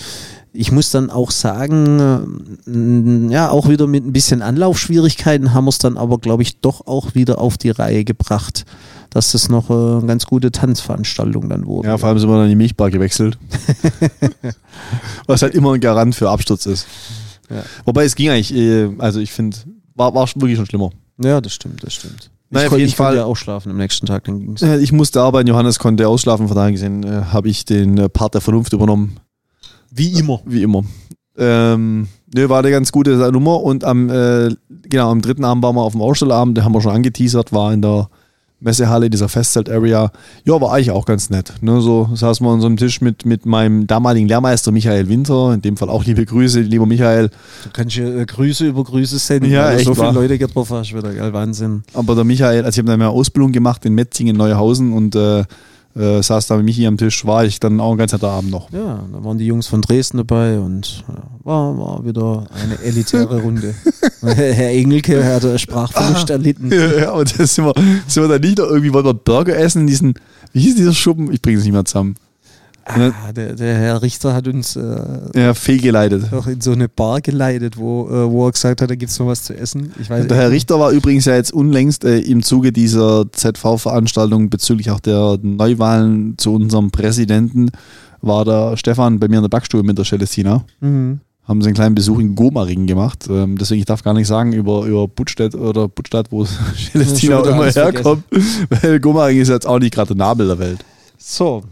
[0.53, 1.99] ich muss dann auch sagen,
[2.67, 6.59] äh, ja, auch wieder mit ein bisschen Anlaufschwierigkeiten haben wir es dann aber, glaube ich,
[6.61, 8.65] doch auch wieder auf die Reihe gebracht,
[9.09, 11.87] dass das noch äh, eine ganz gute Tanzveranstaltung dann wurde.
[11.87, 13.37] Ja, vor allem sind wir dann in die Milchbar gewechselt.
[15.27, 16.87] Was halt immer ein Garant für Absturz ist.
[17.49, 17.63] Ja.
[17.85, 19.57] Wobei es ging eigentlich, äh, also ich finde,
[19.95, 20.91] war, war wirklich schon schlimmer.
[21.23, 22.29] Ja, das stimmt, das stimmt.
[22.49, 24.61] Naja, ich konnte Fall- ja auch schlafen am nächsten Tag, dann ging's.
[24.61, 28.09] Äh, Ich musste arbeiten, Johannes konnte ausschlafen, von daher gesehen äh, habe ich den äh,
[28.09, 29.17] Part der Vernunft übernommen.
[29.95, 30.41] Wie immer.
[30.45, 30.83] Wie immer.
[31.37, 34.49] Ähm, ne, war eine ganz gute Nummer und am, äh,
[34.89, 37.73] genau, am dritten Abend waren wir auf dem Ausstellerabend, den haben wir schon angeteasert, war
[37.73, 38.09] in der
[38.59, 40.11] Messehalle, dieser Festzelt-Area.
[40.45, 41.53] Ja, war eigentlich auch ganz nett.
[41.61, 45.53] Ne, so saßen wir an so einem Tisch mit, mit meinem damaligen Lehrmeister Michael Winter,
[45.53, 47.29] in dem Fall auch liebe Grüße, lieber Michael.
[47.63, 50.13] Du kannst ja äh, Grüße über Grüße senden, Ja, weil echt so viele wahr.
[50.13, 51.83] Leute getroffen hast, wieder, geil, Wahnsinn.
[51.93, 55.43] Aber der Michael, also ich habe dann eine Ausbildung gemacht in Metzingen, Neuhausen und äh,
[55.95, 58.51] äh, saß da mit Michi am Tisch, war ich dann auch ein ganz netter Abend
[58.51, 58.71] noch.
[58.71, 63.41] Ja, da waren die Jungs von Dresden dabei und ja, war, war wieder eine elitäre
[63.41, 63.75] Runde.
[64.21, 66.71] Herr Engelke hat Sprachverlust erlitten.
[66.71, 67.73] ja, aber das sind wir,
[68.07, 70.13] sind wir dann nicht noch irgendwie, wollten wir Burger essen in diesen,
[70.51, 71.31] wie hieß dieser Schuppen?
[71.31, 72.15] Ich bringe es nicht mehr zusammen.
[72.85, 74.81] Ah, der, der Herr Richter hat uns äh,
[75.35, 76.25] Ja, fehlgeleitet.
[76.31, 79.27] doch in so eine Bar geleitet, wo, äh, wo er gesagt hat, da gibt's noch
[79.27, 79.93] was zu essen.
[80.01, 84.49] Ich weiß Der Herr Richter war übrigens ja jetzt unlängst äh, im Zuge dieser ZV-Veranstaltung
[84.49, 87.69] bezüglich auch der Neuwahlen zu unserem Präsidenten,
[88.21, 90.63] war der Stefan bei mir in der Backstube mit der Celestina.
[90.81, 91.19] Mhm.
[91.45, 93.27] Haben sie einen kleinen Besuch in Gomaringen gemacht.
[93.29, 96.45] Ähm, deswegen, ich darf gar nicht sagen über, über Buttstedt oder Buttstadt, wo
[96.91, 98.23] Celestina auch immer herkommt.
[98.69, 100.79] Weil Gomaringen ist jetzt auch nicht gerade der Nabel der Welt.
[101.17, 101.63] So,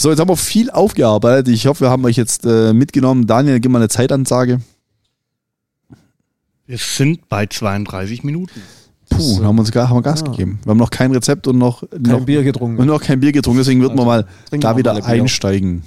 [0.00, 1.48] So, jetzt haben wir viel aufgearbeitet.
[1.48, 3.26] Ich hoffe, wir haben euch jetzt äh, mitgenommen.
[3.26, 4.62] Daniel, gib mal eine Zeitansage.
[6.66, 8.62] Wir sind bei 32 Minuten.
[9.10, 9.44] Puh, So.
[9.44, 10.30] haben, wir uns, gar- haben wir Gas Ah.
[10.30, 10.58] gegeben.
[10.64, 12.78] Wir haben noch kein Rezept und noch, kein noch, Bier getrunken.
[12.80, 13.58] und noch kein Bier getrunken.
[13.58, 15.82] Deswegen wird man mal da wieder einsteigen.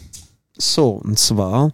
[0.59, 1.71] So, und zwar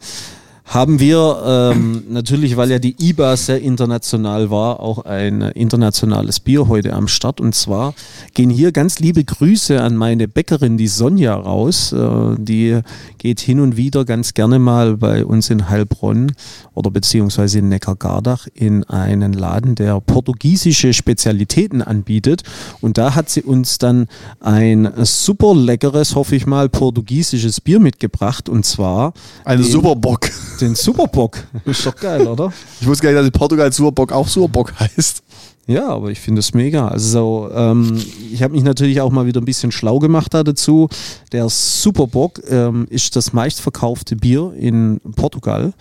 [0.70, 6.68] haben wir ähm, natürlich, weil ja die IBA sehr international war, auch ein internationales Bier
[6.68, 7.42] heute am Start.
[7.42, 7.96] Und zwar
[8.36, 11.92] gehen hier ganz liebe Grüße an meine Bäckerin, die Sonja, raus.
[11.92, 12.80] Äh, die
[13.18, 16.34] geht hin und wieder ganz gerne mal bei uns in Heilbronn
[16.76, 22.44] oder beziehungsweise in Neckargardach in einen Laden, der portugiesische Spezialitäten anbietet.
[22.80, 24.06] Und da hat sie uns dann
[24.40, 28.50] ein super leckeres, hoffe ich mal, portugiesisches Bier mitgebracht.
[28.50, 29.14] Und zwar
[29.46, 30.30] Ein Den- Superbock.
[30.62, 31.38] Den Superbock.
[31.66, 32.52] Ist doch geil, oder?
[32.82, 35.24] Ich wusste gar nicht, dass in Portugal Superbock auch Superbock heißt.
[35.70, 36.88] Ja, aber ich finde es mega.
[36.88, 38.02] Also so, ähm,
[38.34, 40.90] ich habe mich natürlich auch mal wieder ein bisschen schlau gemacht da dazu.
[41.32, 45.74] Der Superbock ähm, ist das meistverkaufte Bier in Portugal,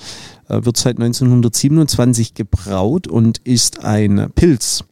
[0.50, 4.84] äh, wird seit 1927 gebraut und ist ein Pilz.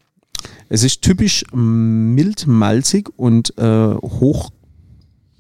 [0.71, 4.51] Es ist typisch mild malzig und äh, hoch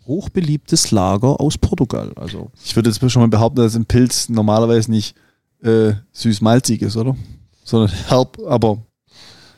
[0.06, 2.12] hochbeliebtes Lager aus Portugal.
[2.16, 5.14] Also Ich würde jetzt schon mal behaupten, dass ein Pilz normalerweise nicht
[5.62, 7.16] äh, süß-malzig ist, oder?
[7.64, 8.78] Sondern herb, aber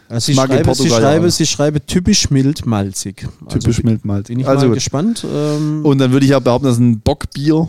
[0.08, 3.26] Also ich, schreibe, sie, schreibe, sie schreibe typisch mild malzig.
[3.48, 4.36] typisch also, mild malzig.
[4.36, 4.74] Bin ich Also mal gut.
[4.74, 5.26] gespannt.
[5.30, 7.68] Ähm, Und dann würde ich ja behaupten, dass ein Bockbier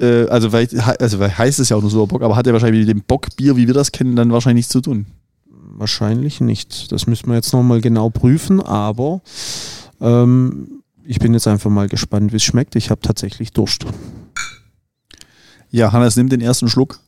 [0.00, 2.86] äh, also, vielleicht, also vielleicht heißt es ja auch nur Superbock, aber hat er wahrscheinlich
[2.86, 5.06] mit dem Bockbier, wie wir das kennen, dann wahrscheinlich nichts zu tun.
[5.50, 6.90] Wahrscheinlich nicht.
[6.92, 9.20] Das müssen wir jetzt nochmal genau prüfen, aber
[10.00, 12.76] ähm, ich bin jetzt einfach mal gespannt, wie es schmeckt.
[12.76, 13.86] Ich habe tatsächlich Durst.
[15.70, 17.00] Ja, Hannes nimmt den ersten Schluck,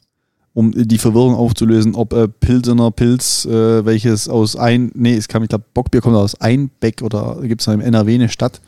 [0.55, 5.43] um die Verwirrung aufzulösen, ob äh, Pilsener Pilz, äh, welches aus ein, nee, es kam,
[5.43, 8.63] ich glaube, Bockbier kommt aus Einbeck oder gibt es im NRW eine Stadt,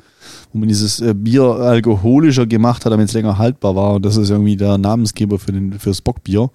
[0.52, 3.94] wo man dieses äh, Bier alkoholischer gemacht hat, damit es länger haltbar war.
[3.94, 6.50] Und das ist irgendwie der Namensgeber für, den, für das Bockbier.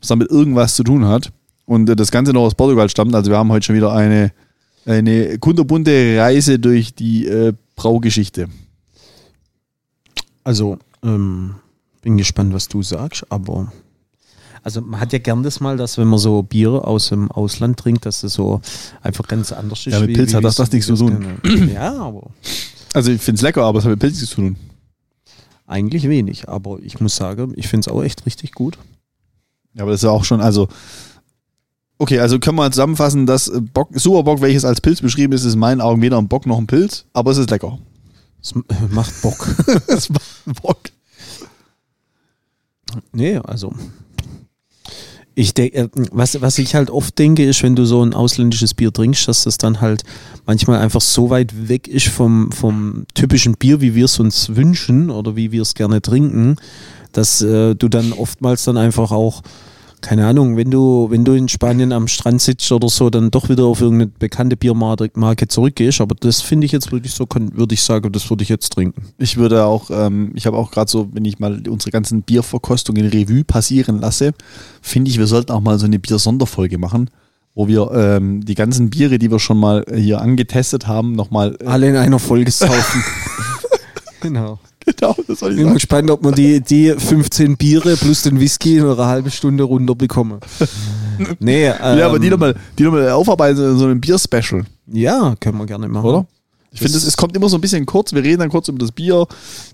[0.00, 1.30] Es damit irgendwas zu tun hat.
[1.66, 3.14] Und äh, das Ganze noch aus Portugal stammt.
[3.14, 4.32] Also wir haben heute schon wieder eine,
[4.86, 8.48] eine kunterbunte Reise durch die äh, Braugeschichte.
[10.42, 11.56] Also, ähm,
[12.02, 13.72] bin gespannt, was du sagst, aber
[14.62, 17.78] also man hat ja gern das mal, dass wenn man so Bier aus dem Ausland
[17.78, 18.60] trinkt, dass das so
[19.02, 19.92] einfach ganz anders ist.
[19.92, 21.38] Ja, mit Pilz hat das, das nichts zu tun.
[21.72, 22.30] Ja, aber
[22.94, 24.56] Also ich finde es lecker, aber es hat mit Pilz nichts zu tun.
[25.66, 26.48] eigentlich wenig.
[26.48, 28.78] Aber ich muss sagen, ich finde es auch echt richtig gut.
[29.74, 30.68] Ja, aber das ist ja auch schon, also.
[31.98, 35.54] Okay, also können wir zusammenfassen, dass äh, Bock, Superbock, welches als Pilz beschrieben ist, ist
[35.54, 37.78] in meinen Augen weder ein Bock noch ein Pilz, aber es ist lecker.
[38.42, 38.54] Es
[38.90, 39.54] macht Bock.
[39.86, 40.80] es macht Bock.
[43.12, 43.72] Nee, also.
[45.36, 48.92] Ich denke, was, was ich halt oft denke, ist, wenn du so ein ausländisches Bier
[48.92, 50.04] trinkst, dass das dann halt
[50.46, 55.10] manchmal einfach so weit weg ist vom, vom typischen Bier, wie wir es uns wünschen
[55.10, 56.56] oder wie wir es gerne trinken,
[57.10, 59.42] dass äh, du dann oftmals dann einfach auch,
[60.04, 63.48] keine Ahnung, wenn du, wenn du in Spanien am Strand sitzt oder so, dann doch
[63.48, 66.02] wieder auf irgendeine bekannte Biermarke Marke zurückgehst.
[66.02, 69.06] Aber das finde ich jetzt wirklich so, würde ich sagen, das würde ich jetzt trinken.
[69.16, 73.06] Ich würde auch, ähm, ich habe auch gerade so, wenn ich mal unsere ganzen Bierverkostungen
[73.06, 74.34] Revue passieren lasse,
[74.82, 77.08] finde ich, wir sollten auch mal so eine Bier-Sonderfolge machen,
[77.54, 81.56] wo wir ähm, die ganzen Biere, die wir schon mal hier angetestet haben, nochmal.
[81.60, 83.02] Äh, Alle in einer Folge saufen.
[84.20, 84.58] genau.
[84.96, 85.74] genau, das soll ich Ich bin sagen.
[85.74, 90.40] gespannt, ob man die, die 15 Biere plus den Whisky in einer halben Stunde runterbekomme.
[91.38, 95.36] Nee, ähm, ja, aber die nochmal die noch mal aufarbeiten in so einem Bier-Special, Ja,
[95.38, 96.04] können wir gerne machen.
[96.06, 96.26] oder?
[96.72, 98.12] Ich finde, es kommt immer so ein bisschen kurz.
[98.12, 99.24] Wir reden dann kurz über das Bier,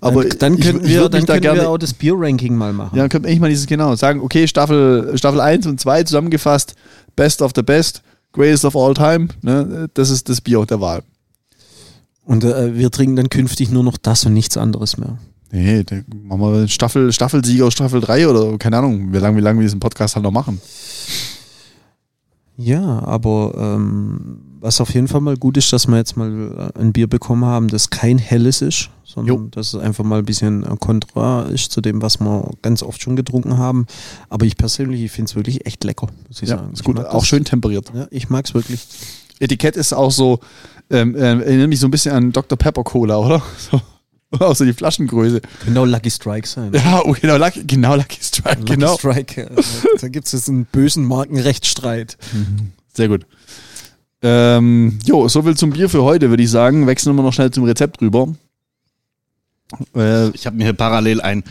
[0.01, 1.93] aber dann, dann ich- könnten, ich wir, würd dann da können gerne wir auch das
[1.95, 2.95] Bier-Ranking mal machen.
[2.95, 6.03] Ja, dann könnte man eigentlich mal dieses genau sagen, okay, Staffel, Staffel 1 und 2
[6.03, 6.75] zusammengefasst,
[7.15, 8.03] Best of the Best,
[8.33, 11.01] Greatest of all time, ne, das ist das Bier der Wahl.
[12.23, 15.17] Und äh, wir trinken dann künftig nur noch das und nichts anderes mehr.
[15.51, 19.59] Nee, dann machen wir Staffel, Staffelsieger, Staffel 3 oder keine Ahnung, wie lange, wie lange
[19.59, 20.61] wir diesen Podcast halt noch machen.
[22.57, 26.79] Ja, aber ähm, was auf jeden Fall mal gut ist, dass wir jetzt mal äh,
[26.79, 29.47] ein Bier bekommen haben, das kein helles ist, sondern Jo.
[29.49, 33.15] dass es einfach mal ein bisschen kontra ist zu dem, was wir ganz oft schon
[33.15, 33.87] getrunken haben.
[34.29, 36.73] Aber ich persönlich, ich finde es wirklich echt lecker, muss ich Ja, sagen.
[36.73, 37.27] ist gut, auch das.
[37.27, 37.91] schön temperiert.
[37.95, 38.85] Ja, ich mag es wirklich.
[39.39, 40.39] Etikett ist auch so,
[40.91, 42.57] ähm, ähm, erinnert mich so ein bisschen an Dr.
[42.57, 43.41] Pepper Cola, oder?
[44.33, 45.41] So, auch so die Flaschengröße.
[45.75, 46.71] Auch Lucky Strike sein.
[46.73, 48.95] Ja, oh, genau, Lucky, genau, Lucky Strike, Lucky genau.
[48.97, 49.41] Strike.
[49.41, 49.61] äh,
[49.99, 52.17] da gibt es jetzt einen bösen Markenrechtsstreit.
[52.93, 53.25] Sehr gut.
[54.21, 56.87] Ähm, jo, soviel zum Bier für heute, würde ich sagen.
[56.87, 58.33] Wechseln wir noch schnell zum Rezept rüber.
[59.95, 61.43] Äh, Ich habe mir hier parallel ein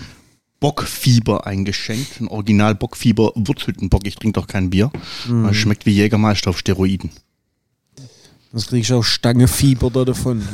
[0.60, 4.06] Bockfieber eingeschenkt, ein Original Bockfieber Wurzhüttenbock.
[4.06, 4.90] Ich trinke doch kein Bier.
[5.28, 5.46] Mhm.
[5.46, 7.10] Es schmeckt wie Jägermeister auf Steroiden.
[8.52, 10.42] Das kriegst du auch Stangefieber da davon.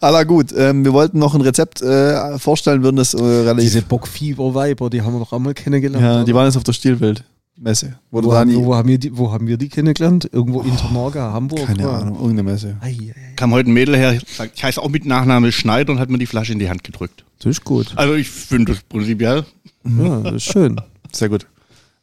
[0.00, 3.64] aber gut, ähm, wir wollten noch ein Rezept äh, vorstellen, würden das äh, relativ.
[3.64, 6.04] Diese Bockfieber-Weiber, die haben wir doch einmal kennengelernt.
[6.04, 7.98] ja, die waren jetzt auf der Stilwelt-Messe.
[8.10, 10.28] Wo, wo, wo haben, wo, haben wir die, wo haben wir die kennengelernt?
[10.30, 11.64] Irgendwo in Internorga, Hamburg?
[11.66, 12.02] keine oder?
[12.02, 12.76] Ahnung, irgendeine Messe.
[12.80, 13.32] Ei, ei, ei.
[13.36, 16.18] Kam heute ein Mädel her, sagt, ich heiße auch mit Nachname Schneider und hat mir
[16.18, 17.24] die Flasche in die Hand gedrückt.
[17.38, 17.92] Das ist gut.
[17.96, 19.46] Also ich finde das prinzipiell.
[19.84, 20.78] Ja, das ist schön.
[21.10, 21.46] Sehr gut.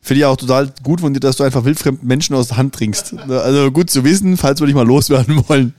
[0.05, 2.75] Finde ich auch total gut von dir, dass du einfach wildfremden Menschen aus der Hand
[2.75, 3.15] trinkst.
[3.27, 5.73] Also gut zu wissen, falls wir dich mal loswerden wollen.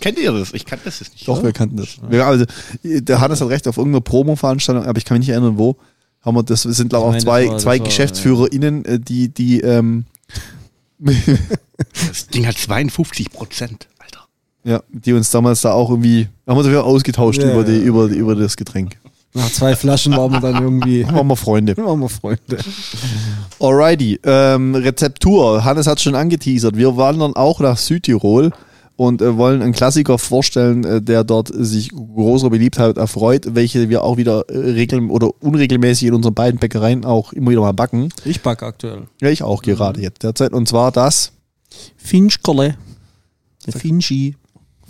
[0.00, 0.54] Kennt ihr das?
[0.54, 1.28] Ich kannte das jetzt nicht.
[1.28, 1.98] Doch, wir kannten das.
[2.08, 2.46] Wir, also,
[2.82, 5.76] der Hannes hat recht, auf irgendeiner Promo-Veranstaltung, aber ich kann mich nicht erinnern, wo.
[6.22, 9.60] Haben wir das sind, glaube ich, auch zwei, war- zwei war, GeschäftsführerInnen, äh, die, die,
[9.60, 10.06] ähm,
[12.08, 14.26] Das Ding hat 52 Prozent, Alter.
[14.64, 17.72] ja, die uns damals da auch irgendwie, haben wir uns wieder ausgetauscht Ja, über, die,
[17.72, 17.78] ja.
[17.82, 18.96] über, über das Getränk.
[19.34, 21.06] Nach zwei Flaschen waren wir dann irgendwie.
[21.06, 21.76] Waren wir Freunde.
[21.76, 22.58] waren wir Freunde.
[23.60, 25.64] Alrighty, ähm, Rezeptur.
[25.64, 26.76] Hannes hat schon angeteasert.
[26.76, 28.52] Wir wandern auch nach Südtirol
[28.96, 34.04] und äh, wollen einen Klassiker vorstellen, äh, der dort sich großer Beliebtheit erfreut, welche wir
[34.04, 38.10] auch wieder äh, regel oder unregelmäßig in unseren beiden Bäckereien auch immer wieder mal backen.
[38.24, 39.04] Ich backe aktuell.
[39.20, 40.52] Ja, ich auch gerade jetzt derzeit.
[40.52, 41.32] Und zwar das
[41.96, 42.76] Finchkerle.
[43.66, 44.36] Der Finchi.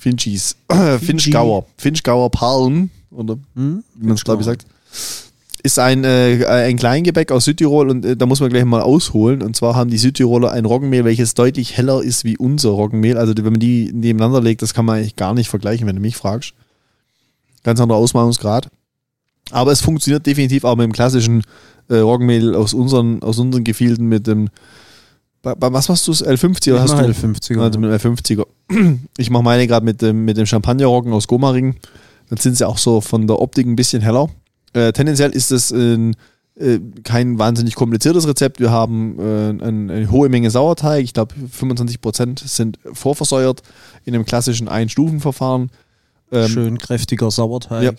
[0.03, 0.57] Finchis.
[1.00, 1.66] Finchgauer.
[1.76, 2.90] Finchgauer Palm.
[3.12, 3.84] Oder Hm?
[3.94, 4.66] wie man es glaube ich sagt.
[5.62, 9.42] Ist ein, äh, ein Kleingebäck aus Südtirol und äh, da muss man gleich mal ausholen.
[9.42, 13.16] Und zwar haben die Südtiroler ein Roggenmehl, welches deutlich heller ist wie unser Roggenmehl.
[13.16, 16.03] Also wenn man die nebeneinander legt, das kann man eigentlich gar nicht vergleichen, wenn du
[16.03, 16.55] mich fragst.
[17.62, 18.68] Ganz anderer Ausmalungsgrad.
[19.53, 21.44] Aber es funktioniert definitiv auch mit dem klassischen
[21.88, 24.48] äh, Roggenmehl aus unseren, aus unseren Gefilden mit dem.
[25.43, 26.12] Bei, bei was machst du?
[26.12, 27.05] L50 oder Ich hast du?
[27.26, 28.47] L50er, Also mit dem L50er.
[29.18, 31.76] Ich mache meine gerade mit dem, mit dem Champagnerroggen aus Gomaring.
[32.28, 34.30] Dann sind sie auch so von der Optik ein bisschen heller.
[34.72, 36.16] Äh, tendenziell ist es ein,
[36.57, 38.61] äh, kein wahnsinnig kompliziertes Rezept.
[38.61, 41.05] Wir haben äh, ein, eine hohe Menge Sauerteig.
[41.05, 43.62] Ich glaube, 25% sind vorversäuert
[44.05, 45.70] in einem klassischen Ein-Stufen-Verfahren.
[46.30, 47.82] Ähm, Schön kräftiger Sauerteig.
[47.82, 47.93] Ja.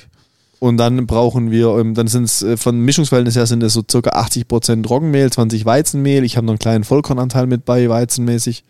[0.64, 3.84] Und dann brauchen wir, ähm, dann sind es äh, von Mischungsverhältnis her sind es so
[3.92, 6.24] circa 80% Roggenmehl, 20 Weizenmehl.
[6.24, 8.64] Ich habe noch einen kleinen Vollkornanteil mit bei, weizenmäßig.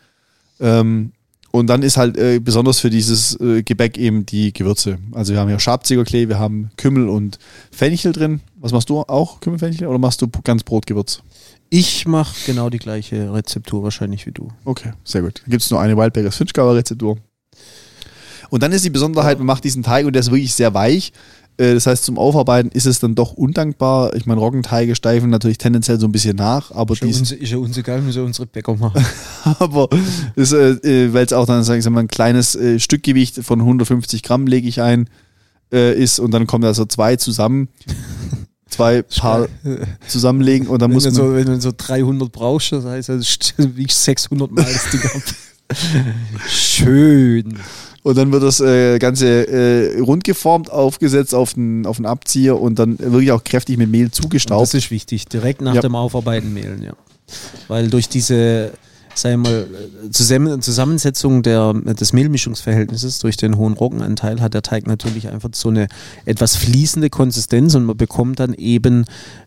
[0.60, 1.12] Ähm,
[1.52, 4.98] und dann ist halt äh, besonders für dieses äh, Gebäck eben die Gewürze.
[5.12, 7.38] Also wir haben hier Schabzigerklee, wir haben Kümmel und
[7.70, 8.42] Fenchel drin.
[8.56, 9.40] Was machst du auch?
[9.40, 11.22] Kümmel, Fenchel oder machst du ganz Brotgewürz?
[11.70, 14.48] Ich mache genau die gleiche Rezeptur wahrscheinlich wie du.
[14.66, 15.44] Okay, sehr gut.
[15.46, 17.20] Dann gibt es nur eine Wildbergers Finchgauer Rezeptur.
[18.50, 21.12] Und dann ist die Besonderheit, man macht diesen Teig und der ist wirklich sehr weich.
[21.58, 24.16] Äh, Das heißt, zum Aufarbeiten ist es dann doch undankbar.
[24.16, 27.32] Ich meine, Roggenteige steifen natürlich tendenziell so ein bisschen nach, aber Ist ja, dies, uns,
[27.32, 29.06] ist ja uns egal, müssen unsere Bäcker machen.
[29.60, 29.88] aber
[30.36, 34.24] äh, äh, weil es auch dann, sagen wir mal, ein kleines äh, Stückgewicht von 150
[34.24, 35.10] Gramm lege ich ein,
[35.72, 37.70] äh, ist und dann kommen also zwei zusammen,
[38.68, 39.48] zwei Paar
[40.08, 43.10] zusammenlegen und dann wenn, muss du man, so, wenn du so 300 brauchst, das heißt,
[43.10, 45.22] das wiegt 600 Mal das Ding ab.
[46.48, 47.58] Schön.
[48.04, 52.60] und dann wird das äh, Ganze äh, rund geformt, aufgesetzt auf den, auf den Abzieher
[52.60, 54.62] und dann wirklich auch kräftig mit Mehl Und zugestaubt.
[54.62, 55.82] das ist wichtig, direkt nach Ja.
[55.82, 56.94] dem Aufarbeiten mehlen, ja.
[57.68, 58.72] Weil durch diese,
[59.16, 59.68] sagen wir mal,
[60.12, 65.70] Zusammen Zusammensetzung der, des Mehlmischungsverhältnisses durch den hohen Roggenanteil hat der Teig natürlich einfach so
[65.70, 65.88] eine
[66.26, 69.06] etwas fließende Konsistenz und man bekommt dann eben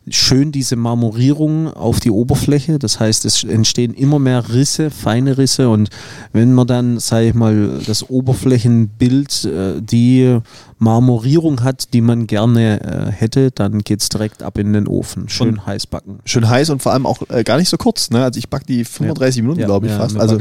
[0.09, 2.79] schön diese Marmorierung auf die Oberfläche.
[2.79, 5.91] Das heißt, es entstehen immer mehr Risse, feine Risse und
[6.33, 10.41] wenn man dann, sage ich mal, das Oberflächenbild, äh, die
[10.79, 15.29] Marmorierung hat, die man gerne äh, hätte, dann geht es direkt ab in den Ofen.
[15.29, 16.18] Schön heiß backen.
[16.24, 18.11] Schön heiß und vor allem auch äh, gar nicht so kurz.
[18.11, 18.22] Ne?
[18.22, 20.16] Also ich backe die 35 Minuten, glaube ich, ja, fast.
[20.18, 20.39] Also,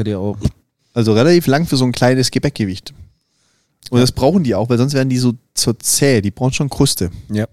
[0.94, 2.94] also relativ lang für so ein kleines Gebäckgewicht.
[3.92, 6.22] Und das brauchen die auch, weil sonst werden die so, so zäh.
[6.22, 7.12] Die brauchen schon Kruste.
[7.32, 7.48] Ja.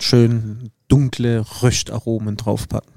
[0.00, 2.90] Schön dunkle Röstaromen draufpacken.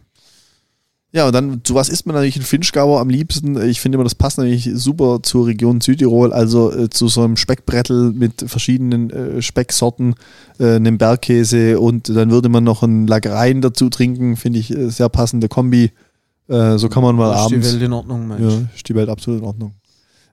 [1.14, 3.62] Ja, und dann, zu was isst man natürlich in Finchgauer am liebsten?
[3.62, 7.36] Ich finde immer, das passt natürlich super zur Region Südtirol, also äh, zu so einem
[7.36, 10.16] Speckbrettel mit verschiedenen äh, Specksorten,
[10.58, 14.90] äh, einem Bergkäse und dann würde man noch einen Lagrein dazu trinken, finde ich äh,
[14.90, 15.92] sehr passende Kombi.
[16.48, 17.68] Äh, so kann man mal ist abends.
[17.68, 18.54] die Welt in Ordnung, Mensch.
[18.54, 19.74] Ja, ist die Welt absolut in Ordnung.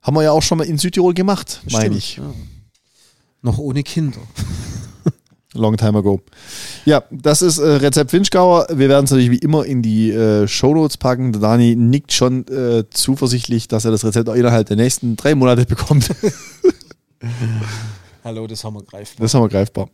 [0.02, 2.18] Haben wir ja auch schon mal in Südtirol gemacht, meine ich.
[2.18, 2.22] Ja.
[3.42, 4.20] Noch ohne Kinder.
[5.58, 6.20] Long time ago.
[6.84, 8.66] Ja, das ist äh, Rezept Finchgauer.
[8.70, 11.32] Wir werden es natürlich wie immer in die äh, Shownotes packen.
[11.32, 15.34] Der Dani nickt schon äh, zuversichtlich, dass er das Rezept auch innerhalb der nächsten drei
[15.34, 16.10] Monate bekommt.
[18.24, 19.24] Hallo, das haben wir greifbar.
[19.24, 19.88] Das haben wir greifbar.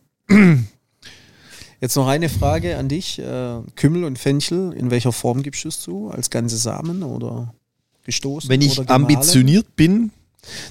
[1.80, 3.18] Jetzt noch eine Frage an dich.
[3.18, 6.08] Äh, Kümmel und Fenchel, in welcher Form gibst du es zu?
[6.08, 7.54] Als ganze Samen oder
[8.04, 8.48] gestoßen?
[8.48, 10.10] Wenn ich ambitioniert bin,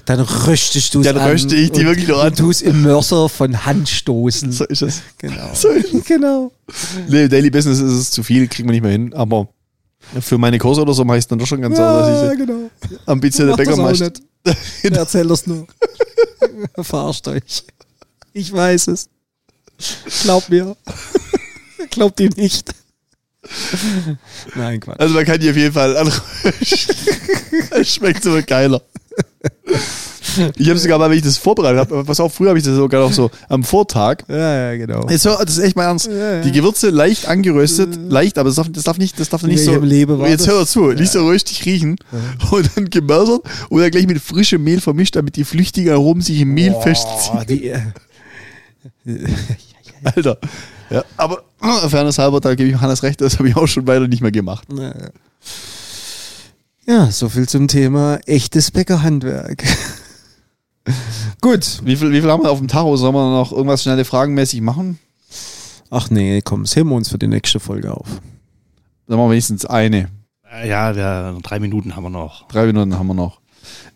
[0.04, 2.28] Dann röstest du es Dann röste ich die wirklich noch an.
[2.28, 4.52] Und tust im Mörser von Hand stoßen.
[4.52, 5.02] so ist es.
[5.18, 5.50] Genau.
[5.54, 6.04] So ist es.
[6.04, 6.52] genau.
[7.08, 9.12] Nee, Daily Business ist es zu viel, kriegen wir nicht mehr hin.
[9.14, 9.48] Aber
[10.20, 12.38] für meine Kurse oder so mache ich es dann doch schon ganz so, dass ich
[12.38, 12.70] genau.
[13.06, 14.20] ambitionierte Mach das auch Bäckermeister.
[14.84, 14.96] nicht.
[14.96, 15.66] Erzähl das nur.
[16.82, 17.64] Verarscht euch.
[18.32, 19.08] Ich weiß es.
[20.22, 20.76] Glaub mir.
[21.90, 22.70] Glaubt ihm nicht.
[24.54, 24.98] Nein, Quatsch.
[24.98, 25.96] Also man kann die auf jeden Fall.
[27.70, 28.82] Es schmeckt so geiler.
[30.56, 32.74] Ich habe sogar mal, wenn ich das vorbereitet habe, pass auf, früher habe ich das
[32.74, 34.24] sogar noch so am Vortag.
[34.28, 35.06] Ja, ja, genau.
[35.08, 36.06] Jetzt hör, das ist echt mal ernst.
[36.06, 36.40] Ja, ja.
[36.40, 40.06] Die Gewürze leicht angeröstet, leicht, aber das darf, das darf nicht, das darf nicht In
[40.06, 40.18] so.
[40.18, 41.96] war jetzt hör zu, nicht so röstig riechen
[42.50, 46.54] und dann gemörsert oder gleich mit frischem Mehl vermischt, damit die flüchtigen Aromen sich im
[46.54, 47.38] Mehl festziehen.
[47.38, 47.78] Oh, die, äh,
[50.02, 50.38] Alter.
[50.94, 53.84] Ja, aber äh, Fairness halber, da gebe ich Hannes recht, das habe ich auch schon
[53.86, 54.68] weiter nicht mehr gemacht.
[56.86, 59.64] ja, so viel zum Thema echtes Bäckerhandwerk.
[61.40, 61.80] Gut.
[61.82, 62.96] Wie viel, wie viel haben wir auf dem Tacho?
[62.96, 65.00] Sollen wir noch irgendwas schnelle fragenmäßig machen?
[65.90, 68.06] Ach nee, komm, das heben wir uns für die nächste Folge auf.
[69.08, 70.08] Dann machen wir wenigstens eine.
[70.48, 72.46] Äh, Ja, der, drei Minuten haben wir noch.
[72.48, 73.40] Drei Minuten haben wir noch.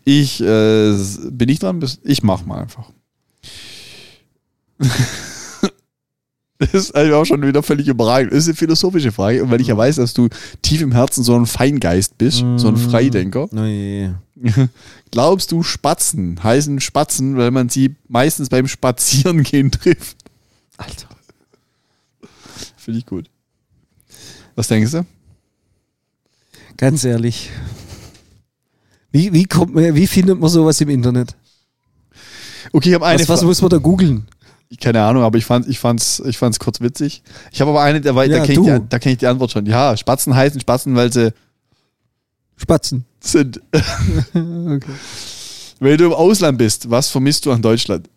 [0.03, 0.97] Ich äh,
[1.29, 1.81] bin ich dran?
[2.03, 2.89] Ich mach mal einfach.
[6.59, 8.33] Das ist eigentlich auch schon wieder völlig überragend.
[8.33, 9.41] Das ist eine philosophische Frage.
[9.41, 10.27] Und weil ich ja weiß, dass du
[10.61, 14.09] tief im Herzen so ein Feingeist bist, so ein Freidenker, Oh je.
[15.11, 20.17] glaubst du, Spatzen heißen Spatzen, weil man sie meistens beim Spazierengehen trifft?
[20.77, 21.07] Alter.
[22.75, 23.29] Finde ich gut.
[24.55, 25.05] Was denkst du?
[26.75, 27.51] Ganz ehrlich.
[29.11, 31.35] Wie, wie, kommt man, wie findet man sowas im Internet?
[32.73, 34.27] Okay, ich habe eine Was, was muss man da googeln?
[34.79, 37.23] Keine Ahnung, aber ich fand ich fand's, ich fand's kurz witzig.
[37.51, 39.65] Ich habe aber eine, da, ja, da kenne ich, die, kenn ich die Antwort schon.
[39.65, 41.33] Ja, Spatzen heißen Spatzen, weil sie
[42.55, 43.61] Spatzen sind.
[43.73, 44.81] okay.
[45.79, 48.09] Wenn du im Ausland bist, was vermisst du an Deutschland?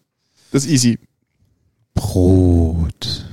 [0.51, 0.99] Das ist easy.
[1.95, 3.25] Brot.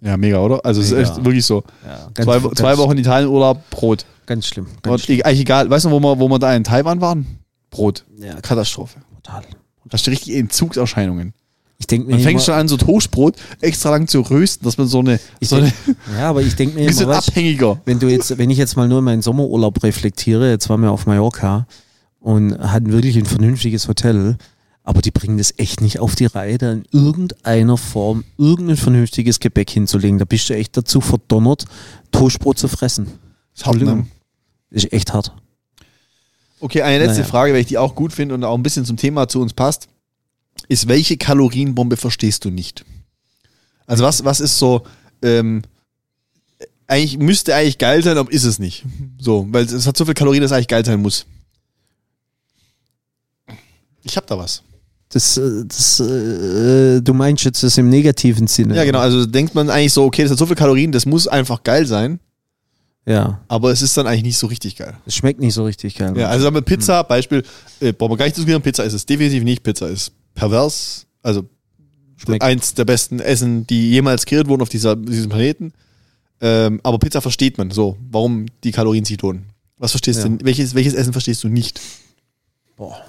[0.00, 0.64] Ja, mega, oder?
[0.64, 1.62] Also es ist echt wirklich so.
[1.86, 4.04] Ja, zwei, zwei Wochen Italien Urlaub, Brot.
[4.26, 4.66] Ganz schlimm.
[4.82, 5.20] Ganz schlimm.
[5.22, 5.68] Eigentlich egal.
[5.68, 7.38] Weißt du, wo wir, wo wir da in Taiwan waren?
[7.70, 8.04] Brot.
[8.18, 9.00] Ja, Katastrophe.
[9.22, 9.44] Total.
[9.88, 11.34] Da steht richtig Entzugserscheinungen.
[11.78, 12.14] Ich denke mir.
[12.14, 15.18] Man fängt schon an, so Toastbrot extra lang zu rösten, dass man so eine.
[15.40, 15.74] So denk,
[16.06, 17.80] eine ja, aber ich denke mir immer, weißt, abhängiger.
[17.84, 21.06] Wenn du jetzt, wenn ich jetzt mal nur meinen Sommerurlaub reflektiere, jetzt waren wir auf
[21.06, 21.66] Mallorca
[22.20, 24.38] und hatten wirklich ein vernünftiges Hotel,
[24.82, 29.40] aber die bringen das echt nicht auf die Reihe, da in irgendeiner Form irgendein vernünftiges
[29.40, 30.18] Gebäck hinzulegen.
[30.18, 31.64] Da bist du echt dazu verdonnert,
[32.12, 33.06] Toastbrot zu fressen.
[33.52, 34.06] Das ist hart, ne?
[34.70, 35.32] Ist echt hart.
[36.64, 37.30] Okay, eine letzte naja.
[37.30, 39.52] Frage, weil ich die auch gut finde und auch ein bisschen zum Thema zu uns
[39.52, 39.86] passt,
[40.66, 42.86] ist, welche Kalorienbombe verstehst du nicht?
[43.86, 44.86] Also was, was ist so,
[45.20, 45.60] ähm,
[46.86, 48.86] eigentlich müsste eigentlich geil sein, aber ist es nicht.
[49.18, 51.26] So, weil es hat so viel Kalorien, dass es eigentlich geil sein muss.
[54.02, 54.62] Ich hab da was.
[55.10, 58.74] Das, äh, das äh, du meinst jetzt das im negativen Sinne.
[58.74, 59.00] Ja, genau.
[59.00, 61.84] Also denkt man eigentlich so, okay, das hat so viel Kalorien, das muss einfach geil
[61.84, 62.20] sein.
[63.06, 63.40] Ja.
[63.48, 64.94] Aber es ist dann eigentlich nicht so richtig geil.
[65.06, 66.16] Es schmeckt nicht so richtig geil.
[66.16, 67.06] Ja, also mit Pizza, hm.
[67.08, 67.42] Beispiel,
[67.80, 69.62] äh, brauchen wir gar nicht diskutieren, Pizza ist es definitiv nicht.
[69.62, 71.06] Pizza ist pervers.
[71.22, 71.44] Also
[72.16, 72.42] schmeckt.
[72.42, 75.72] eins der besten Essen, die jemals kreiert wurden auf dieser, diesem Planeten.
[76.40, 79.46] Ähm, aber Pizza versteht man so, warum die Kalorien sich lohnen.
[79.76, 80.28] Was verstehst ja.
[80.28, 80.38] du?
[80.42, 81.80] Welches, welches Essen verstehst du nicht?
[82.76, 83.02] Boah.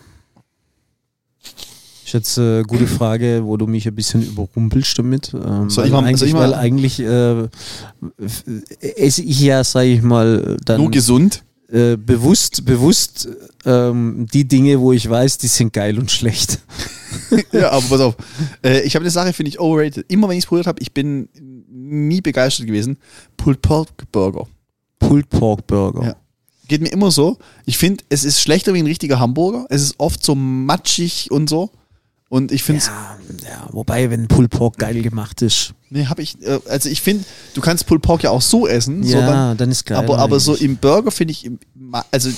[2.05, 5.33] Ist jetzt eine äh, gute Frage, wo du mich ein bisschen überrumpelst damit.
[5.33, 6.51] Ähm, soll ich mal, eigentlich, soll ich mal?
[6.51, 7.47] Weil eigentlich äh,
[8.79, 10.81] esse ich ja, sage ich mal, dann.
[10.81, 11.43] Nur gesund?
[11.67, 13.27] Äh, bewusst, bewusst
[13.65, 16.59] ähm, die Dinge, wo ich weiß, die sind geil und schlecht.
[17.51, 18.15] ja, aber pass auf.
[18.63, 20.05] Äh, ich habe eine Sache, finde ich overrated.
[20.07, 21.27] Immer wenn ich es probiert habe, ich bin
[21.71, 22.97] nie begeistert gewesen.
[23.35, 24.45] Pulled Pork Burger.
[24.99, 26.03] Pulled Pork Burger.
[26.03, 26.15] Ja.
[26.67, 27.39] Geht mir immer so.
[27.65, 29.65] Ich finde, es ist schlechter wie ein richtiger Hamburger.
[29.69, 31.71] Es ist oft so matschig und so.
[32.27, 35.73] Und ich finde ja, ja, wobei, wenn Pulled Pork geil gemacht ist.
[35.89, 37.23] Nee, habe ich, äh, also ich finde,
[37.53, 39.03] du kannst Pulled Pork ja auch so essen.
[39.03, 39.97] Ja, so dann, dann ist geil.
[39.97, 41.49] Aber, aber so im Burger finde ich,
[42.11, 42.31] also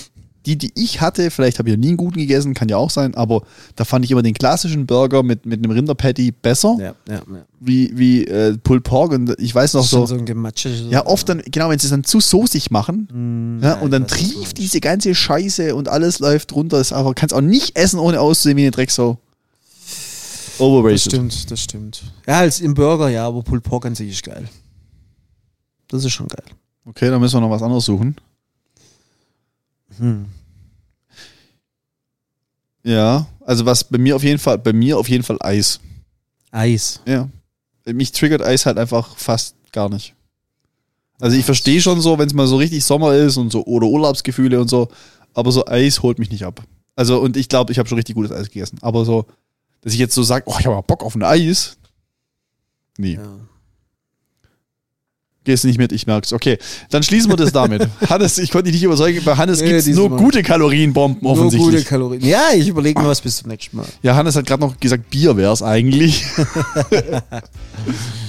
[0.47, 2.89] die, die ich hatte, vielleicht habe ich ja nie einen guten gegessen, kann ja auch
[2.89, 3.41] sein, aber
[3.75, 6.77] da fand ich immer den klassischen Burger mit, mit einem Rinderpatty besser.
[6.79, 7.45] Ja, ja, ja.
[7.59, 10.05] Wie, wie äh, Pulled Pork und ich weiß noch so.
[10.05, 13.57] so ein Gematsche, so ja, oft dann, genau, wenn sie es dann zu soßig machen
[13.59, 17.35] mm, ja, und dann trieft diese ganze Scheiße und alles läuft runter, ist aber kannst
[17.35, 19.19] auch nicht essen, ohne auszusehen wie eine Drecksau.
[20.59, 20.95] Overrated.
[20.95, 22.03] Das stimmt, das stimmt.
[22.25, 24.47] Ja, als im Burger, ja, aber Pulled Pork an sich ist geil.
[25.87, 26.45] Das ist schon geil.
[26.85, 28.15] Okay, dann müssen wir noch was anderes suchen.
[29.97, 30.25] Hm.
[32.83, 35.79] Ja, also was bei mir auf jeden Fall, bei mir auf jeden Fall Eis.
[36.51, 37.01] Eis.
[37.05, 37.27] Ja.
[37.85, 40.13] Mich triggert Eis halt einfach fast gar nicht.
[41.19, 43.87] Also ich verstehe schon so, wenn es mal so richtig Sommer ist und so oder
[43.87, 44.87] Urlaubsgefühle und so,
[45.33, 46.63] aber so Eis holt mich nicht ab.
[46.95, 49.25] Also und ich glaube, ich habe schon richtig gutes Eis gegessen, aber so,
[49.81, 51.77] dass ich jetzt so sage, oh, ich habe Bock auf ein Eis.
[52.97, 53.13] Nee.
[53.13, 53.21] Ja.
[55.43, 56.33] Gehst nicht mit, ich merk's.
[56.33, 56.57] Okay,
[56.89, 57.87] dann schließen wir das damit.
[58.09, 60.17] Hannes, ich konnte dich nicht überzeugen, bei Hannes nee, gibt es nur Mal.
[60.19, 61.61] gute Kalorienbomben offensichtlich.
[61.61, 62.25] Nur gute Kalorien.
[62.25, 63.85] Ja, ich überlege mir was bis zum nächsten Mal.
[64.01, 66.25] Ja, Hannes hat gerade noch gesagt, Bier wäre es eigentlich.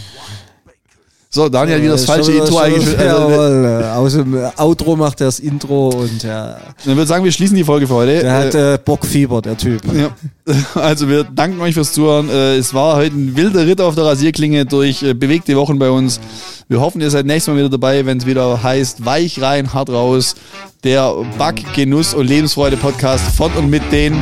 [1.38, 2.98] So, Daniel wieder das falsche Intro eingeführt.
[2.98, 6.56] Also, jawohl, aus dem Outro macht er das Intro und ja.
[6.84, 8.22] Dann würde sagen, wir schließen die Folge für heute.
[8.22, 9.82] Der hat äh, Bockfieber, der Typ.
[9.94, 10.10] Ja.
[10.74, 12.28] Also wir danken euch fürs Zuhören.
[12.28, 15.90] Äh, es war heute ein wilder Ritter auf der Rasierklinge durch äh, bewegte Wochen bei
[15.90, 16.18] uns.
[16.66, 19.90] Wir hoffen, ihr seid nächstes Mal wieder dabei, wenn es wieder heißt Weich rein, hart
[19.90, 20.34] raus.
[20.82, 24.14] Der Back, Genuss und Lebensfreude Podcast von und mit den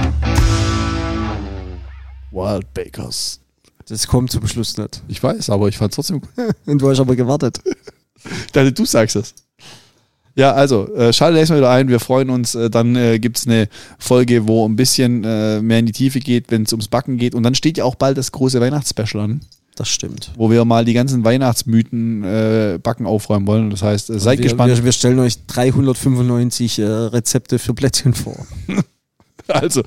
[2.31, 3.41] Wild Bakers.
[3.89, 5.03] Das kommt zum Schluss nicht.
[5.09, 6.31] Ich weiß, aber ich fand es trotzdem gut.
[6.67, 7.61] Und du hast aber gewartet.
[8.53, 9.35] Dachte, du sagst es.
[10.35, 11.89] Ja, also, äh, schalte nächstes Mal wieder ein.
[11.89, 12.55] Wir freuen uns.
[12.55, 13.69] Äh, dann äh, gibt es eine
[13.99, 17.35] Folge, wo ein bisschen äh, mehr in die Tiefe geht, wenn es ums Backen geht.
[17.35, 19.41] Und dann steht ja auch bald das große Weihnachtsspecial an.
[19.77, 20.33] Das stimmt.
[20.37, 23.71] Wo wir mal die ganzen Weihnachtsmythen äh, backen aufräumen wollen.
[23.71, 24.75] Das heißt, äh, seid wir, gespannt.
[24.75, 28.47] Wir, wir, stellen euch 395 äh, Rezepte für Plätzchen vor.
[29.49, 29.83] also,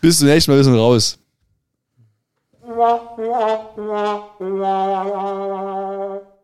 [0.00, 0.58] bis zum nächsten Mal.
[0.58, 1.18] Wir sind raus.
[2.76, 5.06] わわわわわ
[6.20, 6.35] わ